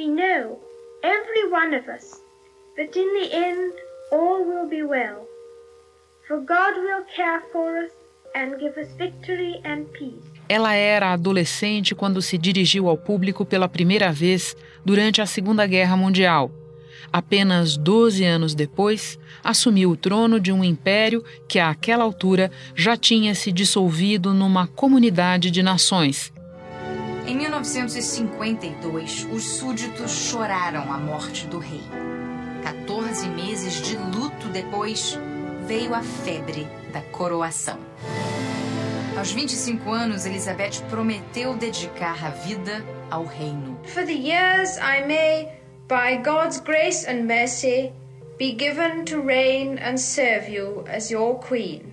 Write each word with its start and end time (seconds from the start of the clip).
we 0.00 0.08
know, 0.08 0.58
every 1.02 1.44
one 1.52 1.74
of 1.74 1.86
us, 1.86 2.22
that 2.76 2.96
in 2.96 3.08
the 3.20 3.28
end 3.34 3.72
all 4.10 4.42
will 4.42 4.66
be 4.66 4.82
well. 4.82 5.26
For 6.26 6.38
God 6.38 6.74
will 6.76 7.04
care 7.14 7.42
for 7.52 7.76
us 7.84 7.90
and 8.34 8.58
give 8.58 8.78
us 8.78 8.88
victory 8.96 9.60
and 9.64 9.84
peace. 9.92 10.24
Ela 10.48 10.74
era 10.74 11.12
adolescente 11.12 11.94
quando 11.94 12.22
se 12.22 12.38
dirigiu 12.38 12.88
ao 12.88 12.96
público 12.96 13.44
pela 13.44 13.68
primeira 13.68 14.10
vez 14.10 14.56
durante 14.84 15.20
a 15.20 15.26
Segunda 15.26 15.66
Guerra 15.66 15.96
Mundial. 15.96 16.50
Apenas 17.12 17.76
12 17.76 18.24
anos 18.24 18.54
depois, 18.54 19.18
assumiu 19.44 19.90
o 19.90 19.96
trono 19.96 20.40
de 20.40 20.50
um 20.50 20.64
império 20.64 21.22
que, 21.46 21.58
àquela 21.58 22.04
altura, 22.04 22.50
já 22.74 22.96
tinha 22.96 23.34
se 23.34 23.52
dissolvido 23.52 24.32
numa 24.32 24.66
comunidade 24.66 25.50
de 25.50 25.62
nações. 25.62 26.32
Em 27.26 27.36
1952, 27.36 29.28
os 29.30 29.56
súditos 29.56 30.10
choraram 30.10 30.92
a 30.92 30.98
morte 30.98 31.46
do 31.46 31.58
rei. 31.58 31.82
14 32.62 33.28
meses 33.28 33.74
de 33.82 33.96
luto 33.96 34.48
depois, 34.48 35.18
veio 35.66 35.94
a 35.94 36.02
febre 36.02 36.66
da 36.92 37.02
coroação. 37.02 37.78
Aos 39.16 39.32
25 39.32 39.90
anos, 39.90 40.24
Elizabeth 40.24 40.82
prometeu 40.88 41.54
dedicar 41.56 42.24
a 42.24 42.30
vida 42.30 42.84
ao 43.10 43.24
reino. 43.24 43.78
For 43.84 44.04
the 44.04 44.12
years 44.12 44.78
I 44.78 45.04
may, 45.06 45.48
by 45.86 46.16
God's 46.22 46.60
grace 46.60 47.06
and 47.06 47.26
mercy, 47.26 47.92
be 48.38 48.52
given 48.52 49.04
to 49.04 49.20
reign 49.20 49.78
and 49.78 49.98
serve 49.98 50.48
you 50.48 50.84
as 50.88 51.10
your 51.10 51.34
queen. 51.38 51.92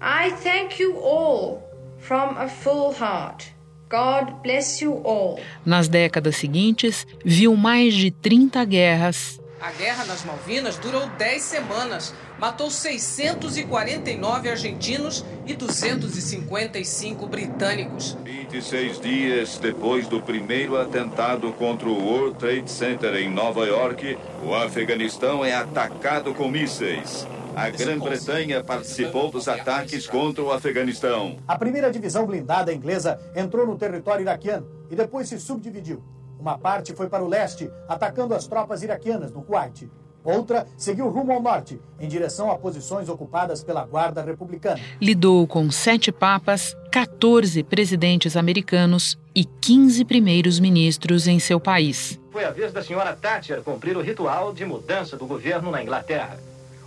I 0.00 0.30
thank 0.42 0.78
you 0.78 0.98
all 0.98 1.62
from 1.98 2.36
a 2.36 2.48
full 2.48 2.92
heart. 2.92 3.55
God 3.88 4.42
bless 4.42 4.82
you 4.82 5.00
all. 5.04 5.38
Nas 5.64 5.88
décadas 5.88 6.36
seguintes, 6.36 7.06
viu 7.24 7.56
mais 7.56 7.94
de 7.94 8.10
30 8.10 8.64
guerras. 8.64 9.40
A 9.60 9.70
guerra 9.72 10.04
nas 10.04 10.24
Malvinas 10.24 10.76
durou 10.76 11.06
10 11.06 11.42
semanas, 11.42 12.14
matou 12.38 12.70
649 12.70 14.50
argentinos 14.50 15.24
e 15.46 15.54
255 15.54 17.26
britânicos. 17.26 18.16
26 18.22 19.00
dias 19.00 19.58
depois 19.58 20.08
do 20.08 20.20
primeiro 20.20 20.76
atentado 20.76 21.52
contra 21.52 21.88
o 21.88 22.04
World 22.04 22.38
Trade 22.38 22.70
Center 22.70 23.14
em 23.16 23.30
Nova 23.30 23.64
York, 23.66 24.18
o 24.44 24.54
Afeganistão 24.54 25.44
é 25.44 25.54
atacado 25.54 26.34
com 26.34 26.48
mísseis. 26.48 27.26
A 27.56 27.70
Grã-Bretanha 27.70 28.62
participou 28.62 29.30
dos 29.30 29.48
ataques 29.48 30.06
contra 30.06 30.44
o 30.44 30.52
Afeganistão. 30.52 31.38
A 31.48 31.56
primeira 31.56 31.90
divisão 31.90 32.26
blindada 32.26 32.70
inglesa 32.70 33.18
entrou 33.34 33.66
no 33.66 33.78
território 33.78 34.20
iraquiano 34.20 34.66
e 34.90 34.94
depois 34.94 35.26
se 35.26 35.40
subdividiu. 35.40 36.04
Uma 36.38 36.58
parte 36.58 36.94
foi 36.94 37.08
para 37.08 37.24
o 37.24 37.26
leste, 37.26 37.70
atacando 37.88 38.34
as 38.34 38.46
tropas 38.46 38.82
iraquianas 38.82 39.32
no 39.32 39.40
Kuwait. 39.40 39.88
Outra 40.22 40.66
seguiu 40.76 41.08
rumo 41.08 41.32
ao 41.32 41.40
norte, 41.40 41.80
em 41.98 42.06
direção 42.06 42.50
a 42.50 42.58
posições 42.58 43.08
ocupadas 43.08 43.64
pela 43.64 43.86
Guarda 43.86 44.20
Republicana. 44.20 44.78
Lidou 45.00 45.46
com 45.46 45.70
sete 45.70 46.12
papas, 46.12 46.76
14 46.92 47.62
presidentes 47.62 48.36
americanos 48.36 49.18
e 49.34 49.46
15 49.46 50.04
primeiros 50.04 50.60
ministros 50.60 51.26
em 51.26 51.38
seu 51.38 51.58
país. 51.58 52.20
Foi 52.30 52.44
a 52.44 52.50
vez 52.50 52.70
da 52.70 52.84
senhora 52.84 53.16
Thatcher 53.16 53.62
cumprir 53.62 53.96
o 53.96 54.02
ritual 54.02 54.52
de 54.52 54.66
mudança 54.66 55.16
do 55.16 55.26
governo 55.26 55.70
na 55.70 55.82
Inglaterra. 55.82 56.36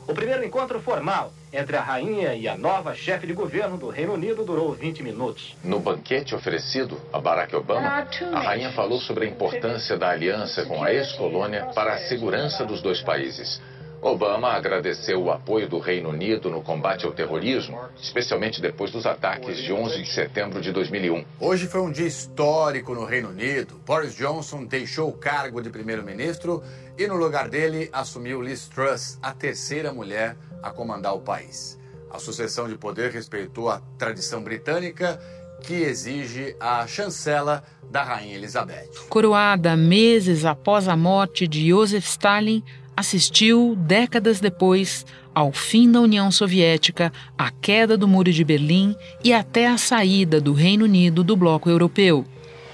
O 0.09 0.13
primeiro 0.15 0.43
encontro 0.43 0.79
formal 0.79 1.31
entre 1.53 1.77
a 1.77 1.81
rainha 1.81 2.33
e 2.33 2.47
a 2.47 2.57
nova 2.57 2.95
chefe 2.95 3.27
de 3.27 3.33
governo 3.33 3.77
do 3.77 3.89
Reino 3.89 4.13
Unido 4.13 4.43
durou 4.43 4.73
20 4.73 5.03
minutos. 5.03 5.55
No 5.63 5.79
banquete 5.79 6.33
oferecido 6.33 6.99
a 7.13 7.19
Barack 7.19 7.55
Obama, 7.55 8.07
a 8.33 8.39
rainha 8.39 8.71
falou 8.71 8.99
sobre 8.99 9.25
a 9.25 9.29
importância 9.29 9.95
da 9.95 10.09
aliança 10.09 10.65
com 10.65 10.83
a 10.83 10.91
ex-colônia 10.91 11.67
para 11.75 11.93
a 11.93 11.97
segurança 11.99 12.65
dos 12.65 12.81
dois 12.81 13.03
países. 13.03 13.61
Obama 14.01 14.53
agradeceu 14.53 15.21
o 15.21 15.29
apoio 15.29 15.67
do 15.67 15.77
Reino 15.77 16.09
Unido 16.09 16.49
no 16.49 16.61
combate 16.61 17.05
ao 17.05 17.11
terrorismo, 17.11 17.77
especialmente 18.01 18.61
depois 18.61 18.91
dos 18.91 19.05
ataques 19.05 19.57
de 19.57 19.73
11 19.73 20.01
de 20.01 20.13
setembro 20.13 20.61
de 20.61 20.71
2001. 20.71 21.25
Hoje 21.37 21.67
foi 21.67 21.81
um 21.81 21.91
dia 21.91 22.07
histórico 22.07 22.93
no 22.93 23.03
Reino 23.03 23.29
Unido. 23.29 23.75
Boris 23.85 24.15
Johnson 24.15 24.63
deixou 24.63 25.09
o 25.09 25.13
cargo 25.13 25.61
de 25.61 25.69
primeiro-ministro 25.69 26.63
e, 26.97 27.07
no 27.07 27.17
lugar 27.17 27.49
dele, 27.49 27.89
assumiu 27.91 28.41
Liz 28.41 28.69
Truss, 28.69 29.19
a 29.21 29.33
terceira 29.33 29.91
mulher 29.91 30.37
a 30.63 30.71
comandar 30.71 31.13
o 31.13 31.19
país. 31.19 31.77
A 32.09 32.19
sucessão 32.19 32.69
de 32.69 32.77
poder 32.77 33.11
respeitou 33.11 33.69
a 33.69 33.81
tradição 33.97 34.41
britânica 34.41 35.19
que 35.61 35.73
exige 35.73 36.55
a 36.57 36.87
chancela 36.87 37.63
da 37.91 38.03
Rainha 38.03 38.35
Elizabeth. 38.35 38.89
Coroada 39.09 39.75
meses 39.75 40.45
após 40.45 40.87
a 40.87 40.95
morte 40.95 41.47
de 41.47 41.69
Joseph 41.69 42.05
Stalin, 42.05 42.63
assistiu, 42.99 43.77
décadas 43.77 44.41
depois, 44.41 45.05
ao 45.33 45.53
fim 45.53 45.89
da 45.89 46.01
União 46.01 46.29
Soviética, 46.29 47.13
à 47.37 47.49
queda 47.49 47.97
do 47.97 48.09
Muro 48.09 48.31
de 48.31 48.43
Berlim 48.43 48.93
e 49.23 49.31
até 49.31 49.67
a 49.67 49.77
saída 49.77 50.41
do 50.41 50.51
Reino 50.51 50.83
Unido 50.83 51.23
do 51.23 51.35
bloco 51.37 51.69
europeu. 51.69 52.25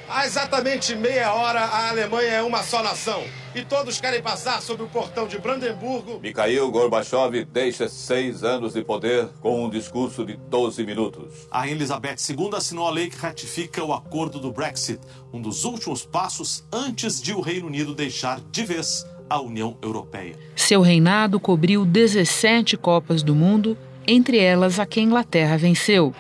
Há 0.09 0.25
exatamente 0.25 0.95
meia 0.95 1.31
hora, 1.33 1.59
a 1.59 1.89
Alemanha 1.89 2.31
é 2.31 2.41
uma 2.41 2.63
só 2.63 2.81
nação. 2.81 3.23
E 3.53 3.63
todos 3.63 4.01
querem 4.01 4.21
passar 4.21 4.61
sob 4.61 4.83
o 4.83 4.87
portão 4.87 5.27
de 5.27 5.37
Brandemburgo. 5.37 6.19
Mikhail 6.19 6.71
Gorbachev 6.71 7.45
deixa 7.45 7.87
seis 7.87 8.43
anos 8.43 8.73
de 8.73 8.83
poder 8.83 9.29
com 9.41 9.63
um 9.63 9.69
discurso 9.69 10.25
de 10.25 10.35
12 10.35 10.83
minutos. 10.85 11.47
A 11.51 11.59
Rainha 11.61 11.75
Elizabeth 11.75 12.17
II 12.29 12.49
assinou 12.53 12.87
a 12.87 12.91
lei 12.91 13.09
que 13.09 13.17
ratifica 13.17 13.83
o 13.83 13.93
acordo 13.93 14.39
do 14.39 14.51
Brexit, 14.51 14.99
um 15.31 15.41
dos 15.41 15.65
últimos 15.65 16.05
passos 16.05 16.63
antes 16.71 17.21
de 17.21 17.33
o 17.33 17.41
Reino 17.41 17.67
Unido 17.67 17.93
deixar 17.93 18.39
de 18.51 18.63
vez 18.63 19.05
a 19.29 19.39
União 19.41 19.77
Europeia. 19.81 20.35
Seu 20.55 20.81
reinado 20.81 21.39
cobriu 21.39 21.85
17 21.85 22.77
Copas 22.77 23.23
do 23.23 23.35
Mundo, 23.35 23.77
entre 24.07 24.37
elas 24.37 24.79
a 24.79 24.85
que 24.85 24.99
a 24.99 25.03
Inglaterra 25.03 25.57
venceu. 25.57 26.13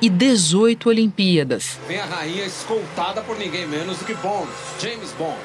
E 0.00 0.08
18 0.08 0.88
Olimpíadas. 0.88 1.78
Vem 1.86 2.00
a 2.00 2.04
rainha 2.04 2.44
escoltada 2.44 3.22
por 3.22 3.38
ninguém 3.38 3.66
menos 3.66 3.98
do 3.98 4.04
que 4.04 4.14
Bond, 4.14 4.48
James 4.80 5.12
Bond. 5.12 5.38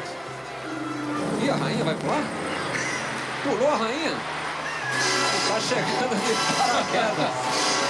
E 1.44 1.50
a 1.50 1.56
rainha 1.56 1.84
vai 1.84 1.96
pular? 1.96 2.24
Pulou 3.44 3.70
a 3.70 3.78
rainha? 3.78 4.12
Tá 5.48 5.60
chegando 5.62 6.16
de 6.16 6.56
paraquedas. 6.58 7.89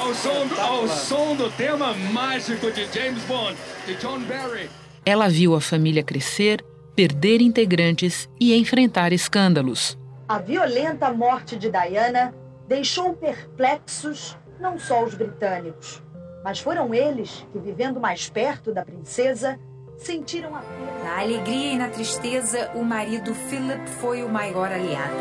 Ao 0.00 0.14
som, 0.14 0.46
do, 0.46 0.60
ao 0.60 0.88
som 0.88 1.34
do 1.34 1.50
tema 1.50 1.94
mágico 2.12 2.70
de 2.70 2.86
James 2.92 3.22
Bond, 3.24 3.56
de 3.86 3.96
John 3.96 4.20
Barry. 4.20 4.70
Ela 5.04 5.28
viu 5.28 5.54
a 5.54 5.60
família 5.60 6.02
crescer, 6.02 6.64
perder 6.94 7.40
integrantes 7.40 8.28
e 8.38 8.54
enfrentar 8.54 9.12
escândalos. 9.12 9.98
A 10.28 10.38
violenta 10.38 11.12
morte 11.12 11.56
de 11.56 11.70
Diana 11.70 12.32
deixou 12.68 13.14
perplexos 13.14 14.38
não 14.60 14.78
só 14.78 15.02
os 15.02 15.14
britânicos, 15.14 16.00
mas 16.44 16.60
foram 16.60 16.94
eles 16.94 17.44
que, 17.52 17.58
vivendo 17.58 18.00
mais 18.00 18.30
perto 18.30 18.72
da 18.72 18.84
princesa, 18.84 19.58
sentiram 19.98 20.54
a 20.54 20.60
perda. 20.60 21.04
Na 21.04 21.20
alegria 21.20 21.72
e 21.72 21.76
na 21.76 21.88
tristeza, 21.88 22.70
o 22.74 22.84
marido 22.84 23.34
Philip 23.34 23.88
foi 24.00 24.22
o 24.22 24.28
maior 24.28 24.70
aliado. 24.70 25.14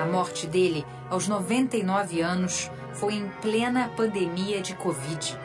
A 0.00 0.04
morte 0.04 0.46
dele, 0.46 0.84
aos 1.12 1.28
99 1.28 2.22
anos, 2.22 2.70
foi 2.94 3.12
em 3.16 3.28
plena 3.42 3.90
pandemia 3.94 4.62
de 4.62 4.74
Covid. 4.74 5.38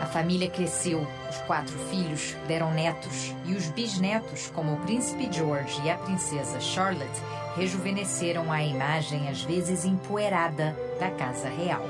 A 0.00 0.06
família 0.06 0.50
cresceu, 0.50 1.06
os 1.30 1.36
quatro 1.42 1.78
filhos 1.88 2.34
deram 2.48 2.74
netos 2.74 3.32
e 3.44 3.54
os 3.54 3.68
bisnetos, 3.68 4.50
como 4.52 4.72
o 4.72 4.80
príncipe 4.80 5.28
George 5.30 5.80
e 5.84 5.90
a 5.90 5.96
princesa 5.96 6.58
Charlotte, 6.58 7.22
rejuvenesceram 7.54 8.50
a 8.50 8.60
imagem 8.60 9.28
às 9.28 9.40
vezes 9.42 9.84
empoeirada 9.84 10.76
da 10.98 11.12
casa 11.12 11.48
real. 11.48 11.82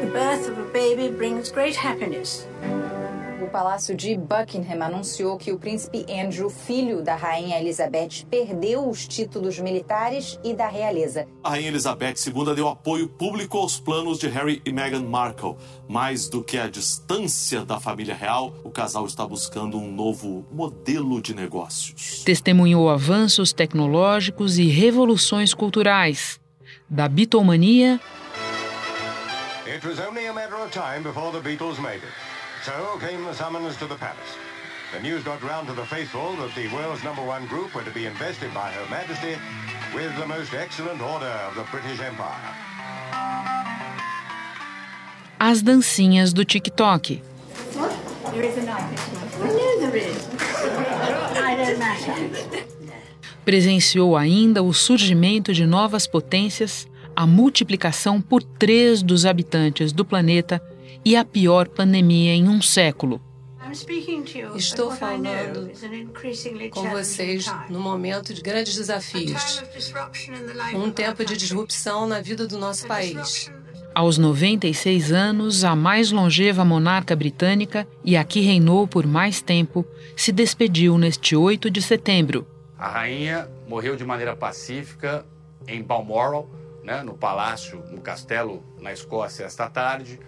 The 0.00 0.06
birth 0.06 0.50
of 0.50 0.60
a 0.60 0.72
baby 0.72 1.14
brings 1.16 1.52
great 1.52 1.78
happiness. 1.78 2.48
O 3.54 3.56
Palácio 3.56 3.94
de 3.94 4.16
Buckingham 4.16 4.82
anunciou 4.82 5.36
que 5.36 5.52
o 5.52 5.58
príncipe 5.60 6.04
Andrew, 6.10 6.50
filho 6.50 7.04
da 7.04 7.14
rainha 7.14 7.56
Elizabeth, 7.56 8.26
perdeu 8.28 8.88
os 8.88 9.06
títulos 9.06 9.60
militares 9.60 10.40
e 10.42 10.52
da 10.52 10.66
realeza. 10.66 11.28
A 11.40 11.50
rainha 11.50 11.68
Elizabeth 11.68 12.14
II 12.26 12.52
deu 12.52 12.66
apoio 12.68 13.08
público 13.08 13.56
aos 13.56 13.78
planos 13.78 14.18
de 14.18 14.26
Harry 14.26 14.60
e 14.66 14.72
Meghan 14.72 15.04
Markle. 15.04 15.54
Mais 15.88 16.28
do 16.28 16.42
que 16.42 16.58
a 16.58 16.68
distância 16.68 17.64
da 17.64 17.78
família 17.78 18.12
real, 18.12 18.52
o 18.64 18.70
casal 18.70 19.06
está 19.06 19.24
buscando 19.24 19.78
um 19.78 19.88
novo 19.88 20.44
modelo 20.50 21.22
de 21.22 21.32
negócios. 21.32 22.24
Testemunhou 22.24 22.90
avanços 22.90 23.52
tecnológicos 23.52 24.58
e 24.58 24.66
revoluções 24.66 25.54
culturais. 25.54 26.40
Da 26.90 27.06
bitomania. 27.06 28.00
It 29.64 29.86
was 29.86 30.00
only 30.00 30.26
a 30.26 30.32
matter 30.32 30.56
of 30.56 30.72
time 30.72 31.04
before 31.04 31.30
the 31.30 31.38
Beatles 31.38 31.78
made 31.78 31.98
it. 31.98 32.33
So 32.64 32.98
came 32.98 33.24
the 33.24 33.34
summons 33.34 33.76
to 33.76 33.86
the 33.86 33.96
palace. 33.96 34.34
The 34.92 35.00
news 35.00 35.22
got 35.22 35.42
round 35.42 35.68
to 35.68 35.74
the 35.74 35.84
faithful 35.84 36.34
that 36.36 36.54
the 36.54 36.68
world's 36.68 37.04
number 37.04 37.22
one 37.22 37.46
group 37.46 37.74
were 37.74 37.84
to 37.84 37.90
be 37.90 38.06
invested 38.06 38.54
by 38.54 38.70
Her 38.70 38.88
Majesty 38.88 39.36
with 39.94 40.16
the 40.18 40.26
most 40.26 40.54
excellent 40.54 41.00
order 41.02 41.34
of 41.48 41.54
the 41.56 41.64
British 41.70 42.00
Empire. 42.00 42.54
as 45.46 45.60
dancinhas 45.60 46.32
do 46.32 46.42
TikTok. 46.42 47.20
Presenciou 53.44 54.16
ainda 54.16 54.62
o 54.62 54.72
surgimento 54.72 55.52
de 55.52 55.66
novas 55.66 56.06
potências, 56.06 56.88
a 57.14 57.26
multiplicação 57.26 58.22
por 58.22 58.42
três 58.42 59.02
dos 59.02 59.26
habitantes 59.26 59.92
do 59.92 60.02
planeta 60.02 60.62
e 61.04 61.16
a 61.16 61.24
pior 61.24 61.68
pandemia 61.68 62.32
em 62.32 62.48
um 62.48 62.60
século. 62.60 63.20
Estou 64.54 64.90
falando 64.90 65.70
com 66.70 66.90
vocês 66.90 67.46
num 67.68 67.80
momento 67.80 68.32
de 68.32 68.40
grandes 68.40 68.76
desafios, 68.76 69.62
um 70.74 70.90
tempo 70.90 71.24
de 71.24 71.36
disrupção 71.36 72.06
na 72.06 72.20
vida 72.20 72.46
do 72.46 72.58
nosso 72.58 72.86
país. 72.86 73.50
Aos 73.94 74.18
96 74.18 75.12
anos, 75.12 75.62
a 75.62 75.76
mais 75.76 76.10
longeva 76.10 76.64
monarca 76.64 77.14
britânica 77.14 77.86
e 78.04 78.16
a 78.16 78.24
que 78.24 78.40
reinou 78.40 78.88
por 78.88 79.06
mais 79.06 79.40
tempo, 79.40 79.86
se 80.16 80.32
despediu 80.32 80.98
neste 80.98 81.36
8 81.36 81.70
de 81.70 81.80
setembro. 81.80 82.46
A 82.76 82.88
rainha 82.88 83.48
morreu 83.68 83.94
de 83.94 84.04
maneira 84.04 84.34
pacífica 84.34 85.24
em 85.66 85.80
Balmoral, 85.82 86.50
né, 86.82 87.02
no 87.02 87.14
palácio, 87.14 87.82
no 87.90 88.00
castelo 88.00 88.62
na 88.80 88.92
Escócia, 88.92 89.44
esta 89.44 89.70
tarde. 89.70 90.18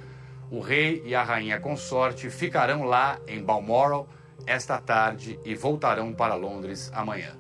O 0.51 0.61
rei 0.61 1.03
e 1.05 1.15
a 1.15 1.23
rainha 1.23 1.59
consorte 1.59 2.31
ficarão 2.31 2.85
lá 2.85 3.19
em 3.27 3.43
Balmoral 3.43 4.09
esta 4.47 4.79
tarde 4.79 5.39
e 5.45 5.55
voltarão 5.55 6.13
para 6.13 6.35
Londres 6.35 6.91
amanhã. 6.95 7.37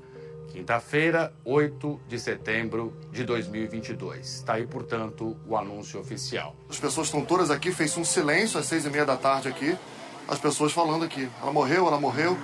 Quinta-feira, 0.49 1.33
8 1.45 2.01
de 2.09 2.19
setembro 2.19 2.97
de 3.13 3.25
2022. 3.25 4.27
Está 4.27 4.55
aí, 4.55 4.67
portanto, 4.67 5.37
o 5.47 5.57
anúncio 5.57 6.01
oficial. 6.01 6.57
As 6.69 6.81
pessoas 6.81 7.09
estão 7.09 7.25
todas 7.25 7.51
aqui, 7.51 7.71
fez 7.71 7.97
um 7.97 8.05
silêncio 8.05 8.59
às 8.59 8.67
seis 8.67 8.87
e 8.87 8.91
meia 8.91 9.05
da 9.05 9.17
tarde 9.17 9.49
aqui. 9.49 9.77
As 10.27 10.39
pessoas 10.39 10.73
falando 10.73 11.05
aqui. 11.05 11.29
Ela 11.43 11.53
morreu, 11.53 11.87
ela 11.87 12.01
morreu. 12.01 12.37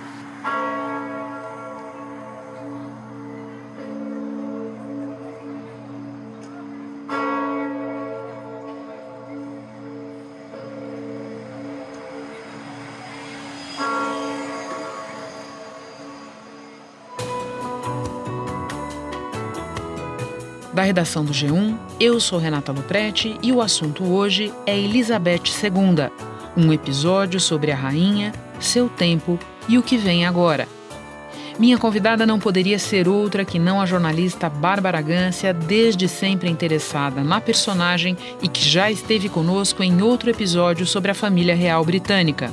Da 20.73 20.81
redação 20.81 21.23
do 21.23 21.31
G1, 21.31 21.77
eu 21.99 22.19
sou 22.19 22.39
Renata 22.39 22.71
Luprete 22.71 23.37
e 23.43 23.51
o 23.51 23.61
assunto 23.61 24.03
hoje 24.03 24.51
é 24.65 24.75
Elizabeth 24.75 25.43
II, 25.63 26.09
um 26.57 26.73
episódio 26.73 27.39
sobre 27.39 27.71
a 27.71 27.75
rainha, 27.75 28.33
seu 28.59 28.89
tempo 28.89 29.37
e 29.69 29.77
o 29.77 29.83
que 29.83 29.97
vem 29.97 30.25
agora. 30.25 30.67
Minha 31.59 31.77
convidada 31.77 32.25
não 32.25 32.39
poderia 32.39 32.79
ser 32.79 33.07
outra 33.07 33.45
que 33.45 33.59
não 33.59 33.79
a 33.79 33.85
jornalista 33.85 34.49
Bárbara 34.49 34.99
Gância, 34.99 35.53
desde 35.53 36.07
sempre 36.07 36.49
interessada 36.49 37.23
na 37.23 37.39
personagem 37.39 38.17
e 38.41 38.47
que 38.47 38.67
já 38.67 38.89
esteve 38.89 39.29
conosco 39.29 39.83
em 39.83 40.01
outro 40.01 40.31
episódio 40.31 40.87
sobre 40.87 41.11
a 41.11 41.15
família 41.15 41.55
real 41.55 41.85
britânica. 41.85 42.51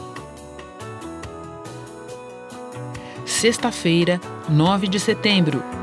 Sexta-feira, 3.25 4.21
9 4.47 4.89
de 4.89 5.01
setembro. 5.01 5.80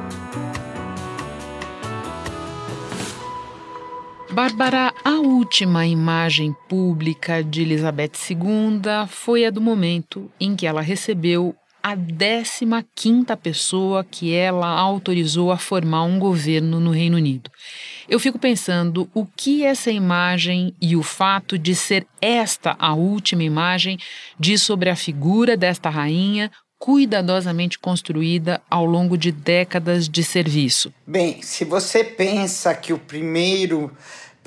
Bárbara, 4.48 4.94
a 5.04 5.16
última 5.20 5.86
imagem 5.86 6.56
pública 6.70 7.44
de 7.44 7.64
Elizabeth 7.64 8.14
II 8.30 8.80
foi 9.10 9.46
a 9.46 9.50
do 9.50 9.60
momento 9.60 10.32
em 10.40 10.56
que 10.56 10.66
ela 10.66 10.80
recebeu 10.80 11.54
a 11.84 11.98
15ª 11.98 13.36
pessoa 13.36 14.06
que 14.06 14.34
ela 14.34 14.68
autorizou 14.70 15.52
a 15.52 15.58
formar 15.58 16.04
um 16.04 16.18
governo 16.18 16.80
no 16.80 16.92
Reino 16.92 17.18
Unido. 17.18 17.52
Eu 18.08 18.22
fico 18.22 18.40
pensando 18.40 19.10
o 19.14 19.26
que 19.26 19.66
essa 19.66 19.92
imagem 19.92 20.74
e 20.82 20.96
o 20.96 21.04
fato 21.04 21.58
de 21.58 21.76
ser 21.76 22.08
esta 22.22 22.74
a 22.80 22.94
última 22.94 23.44
imagem 23.44 24.00
diz 24.40 24.62
sobre 24.62 24.90
a 24.90 24.96
figura 24.96 25.58
desta 25.58 25.90
rainha, 25.90 26.50
cuidadosamente 26.80 27.80
construída 27.80 28.62
ao 28.70 28.86
longo 28.86 29.18
de 29.18 29.32
décadas 29.32 30.08
de 30.08 30.24
serviço. 30.24 30.94
Bem, 31.06 31.42
se 31.42 31.66
você 31.66 32.04
pensa 32.04 32.74
que 32.76 32.94
o 32.94 33.00
primeiro 33.00 33.92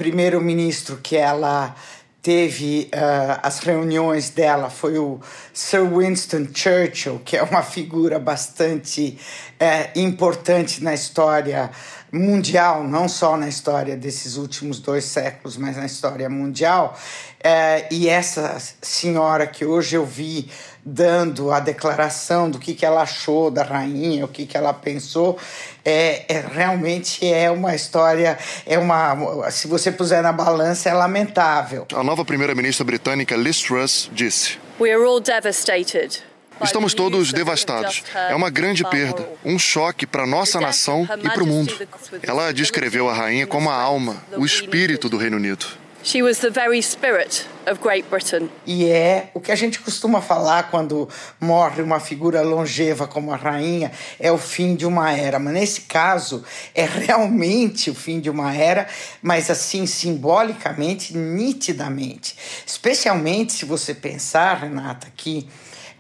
primeiro-ministro 0.00 0.96
que 1.02 1.14
ela 1.14 1.76
teve 2.22 2.88
uh, 2.94 3.38
as 3.42 3.58
reuniões 3.58 4.30
dela 4.30 4.70
foi 4.70 4.96
o 4.96 5.20
Sir 5.52 5.84
Winston 5.84 6.46
Churchill, 6.54 7.20
que 7.22 7.36
é 7.36 7.42
uma 7.42 7.62
figura 7.62 8.18
bastante 8.18 9.18
uh, 9.60 9.98
importante 9.98 10.82
na 10.82 10.94
história 10.94 11.70
mundial, 12.12 12.84
não 12.84 13.08
só 13.08 13.36
na 13.36 13.48
história 13.48 13.96
desses 13.96 14.36
últimos 14.36 14.80
dois 14.80 15.04
séculos, 15.04 15.56
mas 15.56 15.76
na 15.76 15.86
história 15.86 16.28
mundial. 16.28 16.98
Uh, 17.38 17.86
e 17.90 18.08
essa 18.08 18.60
senhora 18.82 19.46
que 19.46 19.64
hoje 19.64 19.96
eu 19.96 20.04
vi 20.04 20.50
dando 20.84 21.50
a 21.50 21.60
declaração 21.60 22.50
do 22.50 22.58
que, 22.58 22.74
que 22.74 22.84
ela 22.84 23.02
achou 23.02 23.50
da 23.50 23.62
rainha, 23.62 24.24
o 24.24 24.28
que, 24.28 24.46
que 24.46 24.56
ela 24.56 24.72
pensou, 24.72 25.38
é, 25.84 26.24
é, 26.28 26.40
realmente 26.40 27.26
é 27.26 27.50
uma 27.50 27.74
história, 27.74 28.38
é 28.66 28.78
uma, 28.78 29.50
se 29.50 29.68
você 29.68 29.92
puser 29.92 30.22
na 30.22 30.32
balança, 30.32 30.88
é 30.88 30.94
lamentável. 30.94 31.86
A 31.94 32.02
nova 32.02 32.24
primeira-ministra 32.24 32.84
britânica 32.84 33.36
Liz 33.36 33.60
Truss 33.60 34.10
disse: 34.12 34.58
We 34.78 34.90
are 34.90 35.04
all 35.04 35.20
devastated. 35.20 36.22
Estamos 36.62 36.94
todos 36.94 37.32
devastados. 37.32 38.02
É 38.14 38.34
uma 38.34 38.50
grande 38.50 38.84
perda, 38.84 39.28
um 39.44 39.58
choque 39.58 40.06
para 40.06 40.26
nossa 40.26 40.60
nação 40.60 41.08
e 41.22 41.28
para 41.28 41.42
o 41.42 41.46
mundo. 41.46 41.74
Ela 42.22 42.52
descreveu 42.52 43.08
a 43.08 43.14
rainha 43.14 43.46
como 43.46 43.70
a 43.70 43.74
alma, 43.74 44.22
o 44.36 44.44
espírito 44.44 45.08
do 45.08 45.16
Reino 45.16 45.36
Unido. 45.36 45.66
She 46.02 46.22
was 46.22 46.38
the 46.38 46.48
very 46.48 46.80
spirit 46.80 47.46
of 47.66 47.78
Great 47.82 48.08
Britain. 48.08 48.48
E 48.64 48.86
é 48.86 49.30
o 49.34 49.40
que 49.40 49.52
a 49.52 49.54
gente 49.54 49.78
costuma 49.80 50.22
falar 50.22 50.70
quando 50.70 51.06
morre 51.38 51.82
uma 51.82 52.00
figura 52.00 52.40
longeva 52.40 53.06
como 53.06 53.30
a 53.30 53.36
rainha, 53.36 53.92
é 54.18 54.32
o 54.32 54.38
fim 54.38 54.74
de 54.74 54.86
uma 54.86 55.12
era. 55.12 55.38
Mas 55.38 55.52
nesse 55.52 55.82
caso, 55.82 56.42
é 56.74 56.86
realmente 56.86 57.90
o 57.90 57.94
fim 57.94 58.18
de 58.18 58.30
uma 58.30 58.54
era, 58.54 58.88
mas 59.20 59.50
assim, 59.50 59.84
simbolicamente, 59.84 61.14
nitidamente. 61.14 62.34
Especialmente 62.66 63.52
se 63.52 63.66
você 63.66 63.92
pensar, 63.92 64.54
Renata, 64.54 65.06
que 65.14 65.46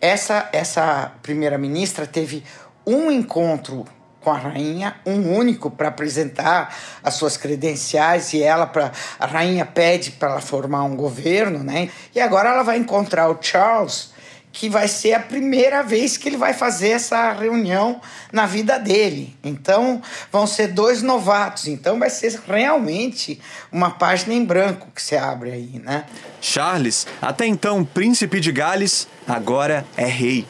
essa, 0.00 0.48
essa 0.52 1.12
primeira-ministra 1.22 2.06
teve 2.06 2.44
um 2.86 3.10
encontro 3.10 3.84
com 4.20 4.30
a 4.30 4.36
rainha, 4.36 4.96
um 5.06 5.34
único 5.34 5.70
para 5.70 5.88
apresentar 5.88 6.74
as 7.02 7.14
suas 7.14 7.36
credenciais 7.36 8.32
e 8.34 8.42
ela 8.42 8.66
para 8.66 8.92
a 9.18 9.26
rainha 9.26 9.64
pede 9.64 10.12
para 10.12 10.32
ela 10.32 10.40
formar 10.40 10.84
um 10.84 10.94
governo, 10.94 11.64
né? 11.64 11.88
E 12.14 12.20
agora 12.20 12.50
ela 12.50 12.62
vai 12.62 12.76
encontrar 12.76 13.30
o 13.30 13.38
Charles, 13.40 14.10
que 14.52 14.68
vai 14.68 14.88
ser 14.88 15.14
a 15.14 15.20
primeira 15.20 15.82
vez 15.82 16.16
que 16.16 16.28
ele 16.28 16.36
vai 16.36 16.52
fazer 16.52 16.90
essa 16.90 17.32
reunião 17.32 18.00
na 18.32 18.46
vida 18.46 18.78
dele. 18.78 19.36
Então, 19.44 20.02
vão 20.30 20.46
ser 20.46 20.68
dois 20.68 21.02
novatos. 21.02 21.68
Então, 21.68 21.98
vai 21.98 22.10
ser 22.10 22.38
realmente 22.46 23.40
uma 23.70 23.92
página 23.92 24.34
em 24.34 24.44
branco 24.44 24.88
que 24.94 25.00
se 25.00 25.16
abre 25.16 25.52
aí, 25.52 25.80
né? 25.82 26.04
Charles, 26.40 27.06
até 27.22 27.46
então 27.46 27.84
príncipe 27.84 28.40
de 28.40 28.50
Gales, 28.50 29.06
agora 29.26 29.84
é 29.96 30.06
rei. 30.06 30.46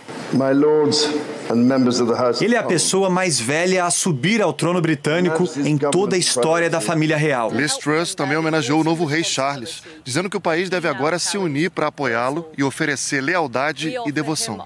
Ele 2.41 2.55
é 2.55 2.59
a 2.59 2.63
pessoa 2.63 3.11
mais 3.11 3.41
velha 3.41 3.85
a 3.85 3.91
subir 3.91 4.41
ao 4.41 4.53
trono 4.53 4.81
britânico 4.81 5.45
em 5.57 5.77
toda 5.77 6.15
a 6.15 6.19
história 6.19 6.71
da 6.71 6.81
família 6.81 7.17
real. 7.17 7.51
Liz 7.51 7.77
Truss 7.77 8.15
também 8.15 8.37
homenageou 8.37 8.81
o 8.81 8.85
novo 8.85 9.05
rei 9.05 9.25
Charles, 9.25 9.83
dizendo 10.05 10.31
que 10.31 10.37
o 10.37 10.41
país 10.41 10.71
deve 10.71 10.87
agora 10.87 11.19
se 11.19 11.37
unir 11.37 11.71
para 11.71 11.89
apoiá-lo 11.89 12.49
e 12.57 12.63
oferecer 12.63 13.21
lealdade 13.21 13.95
e 14.07 14.13
devoção. 14.13 14.59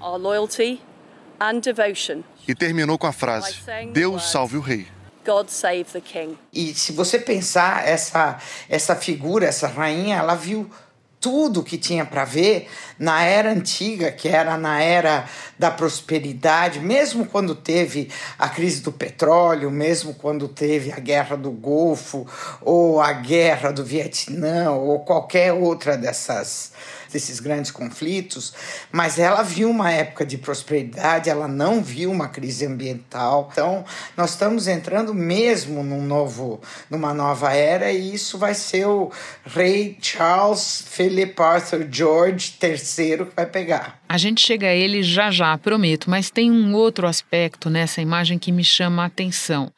E 2.47 2.55
terminou 2.55 2.97
com 2.97 3.07
a 3.07 3.11
frase: 3.11 3.55
Deus 3.91 4.31
salve 4.31 4.57
o 4.57 4.61
rei. 4.61 4.87
God 5.25 5.49
save 5.49 5.85
the 5.85 5.99
king. 5.99 6.37
E 6.53 6.75
se 6.75 6.91
você 6.91 7.17
pensar 7.17 7.87
essa 7.87 8.37
essa 8.69 8.95
figura, 8.95 9.47
essa 9.47 9.67
rainha, 9.67 10.17
ela 10.17 10.35
viu 10.35 10.69
tudo 11.25 11.63
que 11.63 11.75
tinha 11.75 12.05
para 12.05 12.23
ver 12.23 12.67
na 12.99 13.23
era 13.23 13.51
antiga, 13.51 14.11
que 14.11 14.27
era 14.27 14.59
na 14.59 14.79
era 14.79 15.25
da 15.57 15.71
prosperidade, 15.71 16.79
mesmo 16.79 17.25
quando 17.25 17.55
teve 17.55 18.11
a 18.37 18.47
crise 18.47 18.83
do 18.83 18.91
petróleo, 18.91 19.71
mesmo 19.71 20.13
quando 20.13 20.47
teve 20.47 20.91
a 20.91 20.99
guerra 20.99 21.35
do 21.35 21.49
Golfo, 21.49 22.27
ou 22.61 23.01
a 23.01 23.11
guerra 23.11 23.71
do 23.71 23.83
Vietnã, 23.83 24.69
ou 24.69 24.99
qualquer 24.99 25.51
outra 25.51 25.97
dessas 25.97 26.71
desses 27.15 27.39
grandes 27.39 27.71
conflitos, 27.71 28.53
mas 28.91 29.17
ela 29.17 29.41
viu 29.41 29.69
uma 29.69 29.89
época 29.89 30.25
de 30.25 30.37
prosperidade, 30.37 31.29
ela 31.29 31.47
não 31.47 31.81
viu 31.81 32.11
uma 32.11 32.27
crise 32.27 32.65
ambiental. 32.65 33.47
Então, 33.49 33.85
nós 34.17 34.31
estamos 34.31 34.67
entrando 34.67 35.13
mesmo 35.13 35.81
num 35.81 36.05
novo, 36.05 36.59
numa 36.89 37.13
nova 37.13 37.53
era 37.53 37.89
e 37.89 38.13
isso 38.13 38.37
vai 38.37 38.53
ser 38.53 38.85
o 38.85 39.09
rei 39.45 39.97
Charles 40.01 40.83
Philip 40.85 41.41
Arthur 41.41 41.87
George 41.89 42.53
III 42.61 43.25
que 43.25 43.35
vai 43.35 43.45
pegar. 43.45 44.01
A 44.09 44.17
gente 44.17 44.41
chega 44.41 44.67
a 44.67 44.73
ele 44.73 45.01
já 45.01 45.31
já, 45.31 45.57
prometo, 45.57 46.09
mas 46.09 46.29
tem 46.29 46.51
um 46.51 46.73
outro 46.73 47.07
aspecto 47.07 47.69
nessa 47.69 48.01
imagem 48.01 48.37
que 48.37 48.51
me 48.51 48.63
chama 48.63 49.03
a 49.03 49.05
atenção 49.05 49.71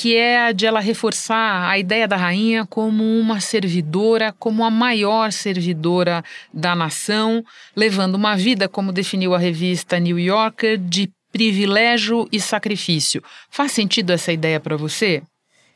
que 0.00 0.16
é 0.16 0.46
a 0.46 0.52
de 0.52 0.64
ela 0.64 0.80
reforçar 0.80 1.68
a 1.68 1.78
ideia 1.78 2.08
da 2.08 2.16
rainha 2.16 2.64
como 2.64 3.04
uma 3.04 3.38
servidora, 3.38 4.34
como 4.38 4.64
a 4.64 4.70
maior 4.70 5.30
servidora 5.30 6.24
da 6.54 6.74
nação, 6.74 7.44
levando 7.76 8.14
uma 8.14 8.34
vida, 8.34 8.66
como 8.66 8.92
definiu 8.92 9.34
a 9.34 9.38
revista 9.38 10.00
New 10.00 10.18
Yorker, 10.18 10.78
de 10.78 11.12
privilégio 11.30 12.26
e 12.32 12.40
sacrifício. 12.40 13.22
Faz 13.50 13.72
sentido 13.72 14.10
essa 14.10 14.32
ideia 14.32 14.58
para 14.58 14.74
você? 14.74 15.22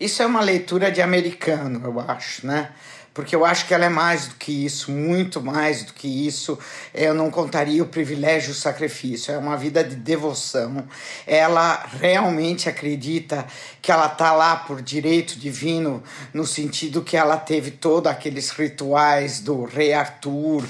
Isso 0.01 0.23
é 0.23 0.27
uma 0.27 0.41
leitura 0.41 0.91
de 0.91 1.03
americano, 1.03 1.83
eu 1.85 2.01
acho, 2.01 2.47
né? 2.47 2.71
Porque 3.15 3.35
eu 3.35 3.45
acho 3.45 3.67
que 3.67 3.73
ela 3.73 3.85
é 3.85 3.89
mais 3.89 4.27
do 4.27 4.35
que 4.35 4.67
isso, 4.67 4.91
muito 4.91 5.41
mais 5.41 5.85
do 5.85 5.95
que 5.95 6.27
isso. 6.27 6.59
Eu 6.93 7.15
não 7.15 7.31
contaria 7.31 7.81
o 7.81 7.87
privilégio 7.87 8.51
o 8.51 8.55
sacrifício, 8.55 9.33
é 9.33 9.39
uma 9.39 9.57
vida 9.57 9.85
de 9.85 9.95
devoção. 9.95 10.85
Ela 11.25 11.87
realmente 12.01 12.69
acredita 12.69 13.47
que 13.81 13.93
ela 13.93 14.07
está 14.07 14.33
lá 14.33 14.57
por 14.57 14.83
direito 14.83 15.39
divino, 15.39 16.03
no 16.33 16.45
sentido 16.45 17.03
que 17.03 17.17
ela 17.17 17.37
teve 17.37 17.71
todos 17.71 18.11
aqueles 18.11 18.51
rituais 18.51 19.39
do 19.39 19.65
rei 19.65 19.95
Arthur. 19.95 20.65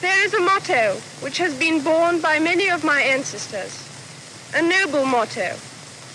There 0.00 0.24
is 0.24 0.32
a 0.32 0.40
motto 0.40 0.96
which 1.20 1.42
has 1.42 1.52
been 1.54 1.80
borne 1.80 2.20
by 2.20 2.38
many 2.38 2.70
of 2.70 2.86
my 2.86 3.02
ancestors. 3.02 3.72
A 4.54 4.62
noble 4.62 5.04
motto. 5.04 5.56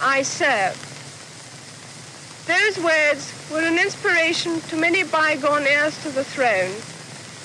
I 0.01 0.23
serve. 0.23 0.92
Those 2.45 2.77
words 2.83 3.31
were 3.49 3.61
an 3.61 3.79
inspiration 3.79 4.59
to 4.69 4.75
many 4.75 5.03
bygone 5.03 5.65
heirs 5.65 5.97
to 6.03 6.09
the 6.09 6.25
throne 6.25 6.71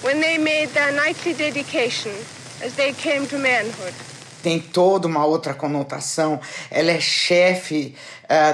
when 0.02 0.21
they 0.21 0.38
made 0.38 0.71
their 0.71 0.90
nightly 0.90 1.35
dedication 1.35 2.12
as 2.61 2.75
they 2.75 2.93
came 2.93 3.25
to 3.28 3.38
manhood. 3.38 3.95
Tem 4.43 4.59
toda 4.59 5.07
uma 5.07 5.25
outra 5.25 5.55
conotação. 5.55 6.40
Ela 6.69 6.93
é 6.93 7.00
chefe 7.00 7.95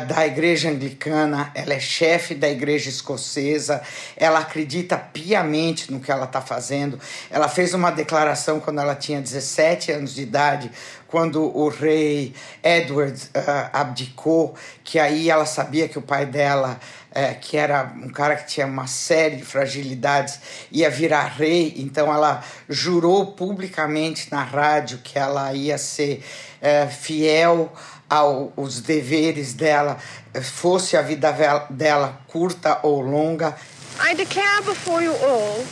da 0.06 0.24
igreja 0.24 0.70
anglicana, 0.70 1.50
ela 1.52 1.74
é 1.74 1.80
chefe 1.80 2.32
da 2.34 2.48
igreja 2.48 2.88
escocesa, 2.88 3.82
ela 4.16 4.38
acredita 4.38 4.96
piamente 4.96 5.90
no 5.90 5.98
que 5.98 6.12
ela 6.12 6.26
está 6.26 6.40
fazendo. 6.40 6.98
Ela 7.28 7.48
fez 7.48 7.74
uma 7.74 7.90
declaração 7.90 8.60
quando 8.60 8.80
ela 8.80 8.94
tinha 8.94 9.20
17 9.20 9.90
anos 9.90 10.14
de 10.14 10.22
idade, 10.22 10.70
quando 11.14 11.44
o 11.56 11.68
rei 11.68 12.34
Edward 12.60 13.16
uh, 13.36 13.70
abdicou, 13.72 14.56
que 14.82 14.98
aí 14.98 15.30
ela 15.30 15.46
sabia 15.46 15.88
que 15.88 15.96
o 15.96 16.02
pai 16.02 16.26
dela, 16.26 16.78
uh, 17.10 17.38
que 17.40 17.56
era 17.56 17.92
um 18.02 18.08
cara 18.08 18.34
que 18.34 18.48
tinha 18.48 18.66
uma 18.66 18.88
série 18.88 19.36
de 19.36 19.44
fragilidades, 19.44 20.40
ia 20.72 20.90
virar 20.90 21.26
rei, 21.26 21.72
então 21.76 22.12
ela 22.12 22.42
jurou 22.68 23.26
publicamente 23.26 24.28
na 24.32 24.42
rádio 24.42 24.98
que 25.04 25.16
ela 25.16 25.52
ia 25.52 25.78
ser 25.78 26.24
uh, 26.60 26.90
fiel 26.90 27.72
aos 28.14 28.80
deveres 28.80 29.52
dela, 29.54 29.98
eh, 30.32 30.40
fosse 30.40 30.96
a 30.96 31.02
vida 31.02 31.32
dela 31.70 32.20
curta 32.28 32.78
ou 32.82 33.00
longa. 33.00 33.56
I 34.00 34.14
declare 34.14 34.62
before 34.62 35.02
you 35.02 35.12
all 35.12 35.64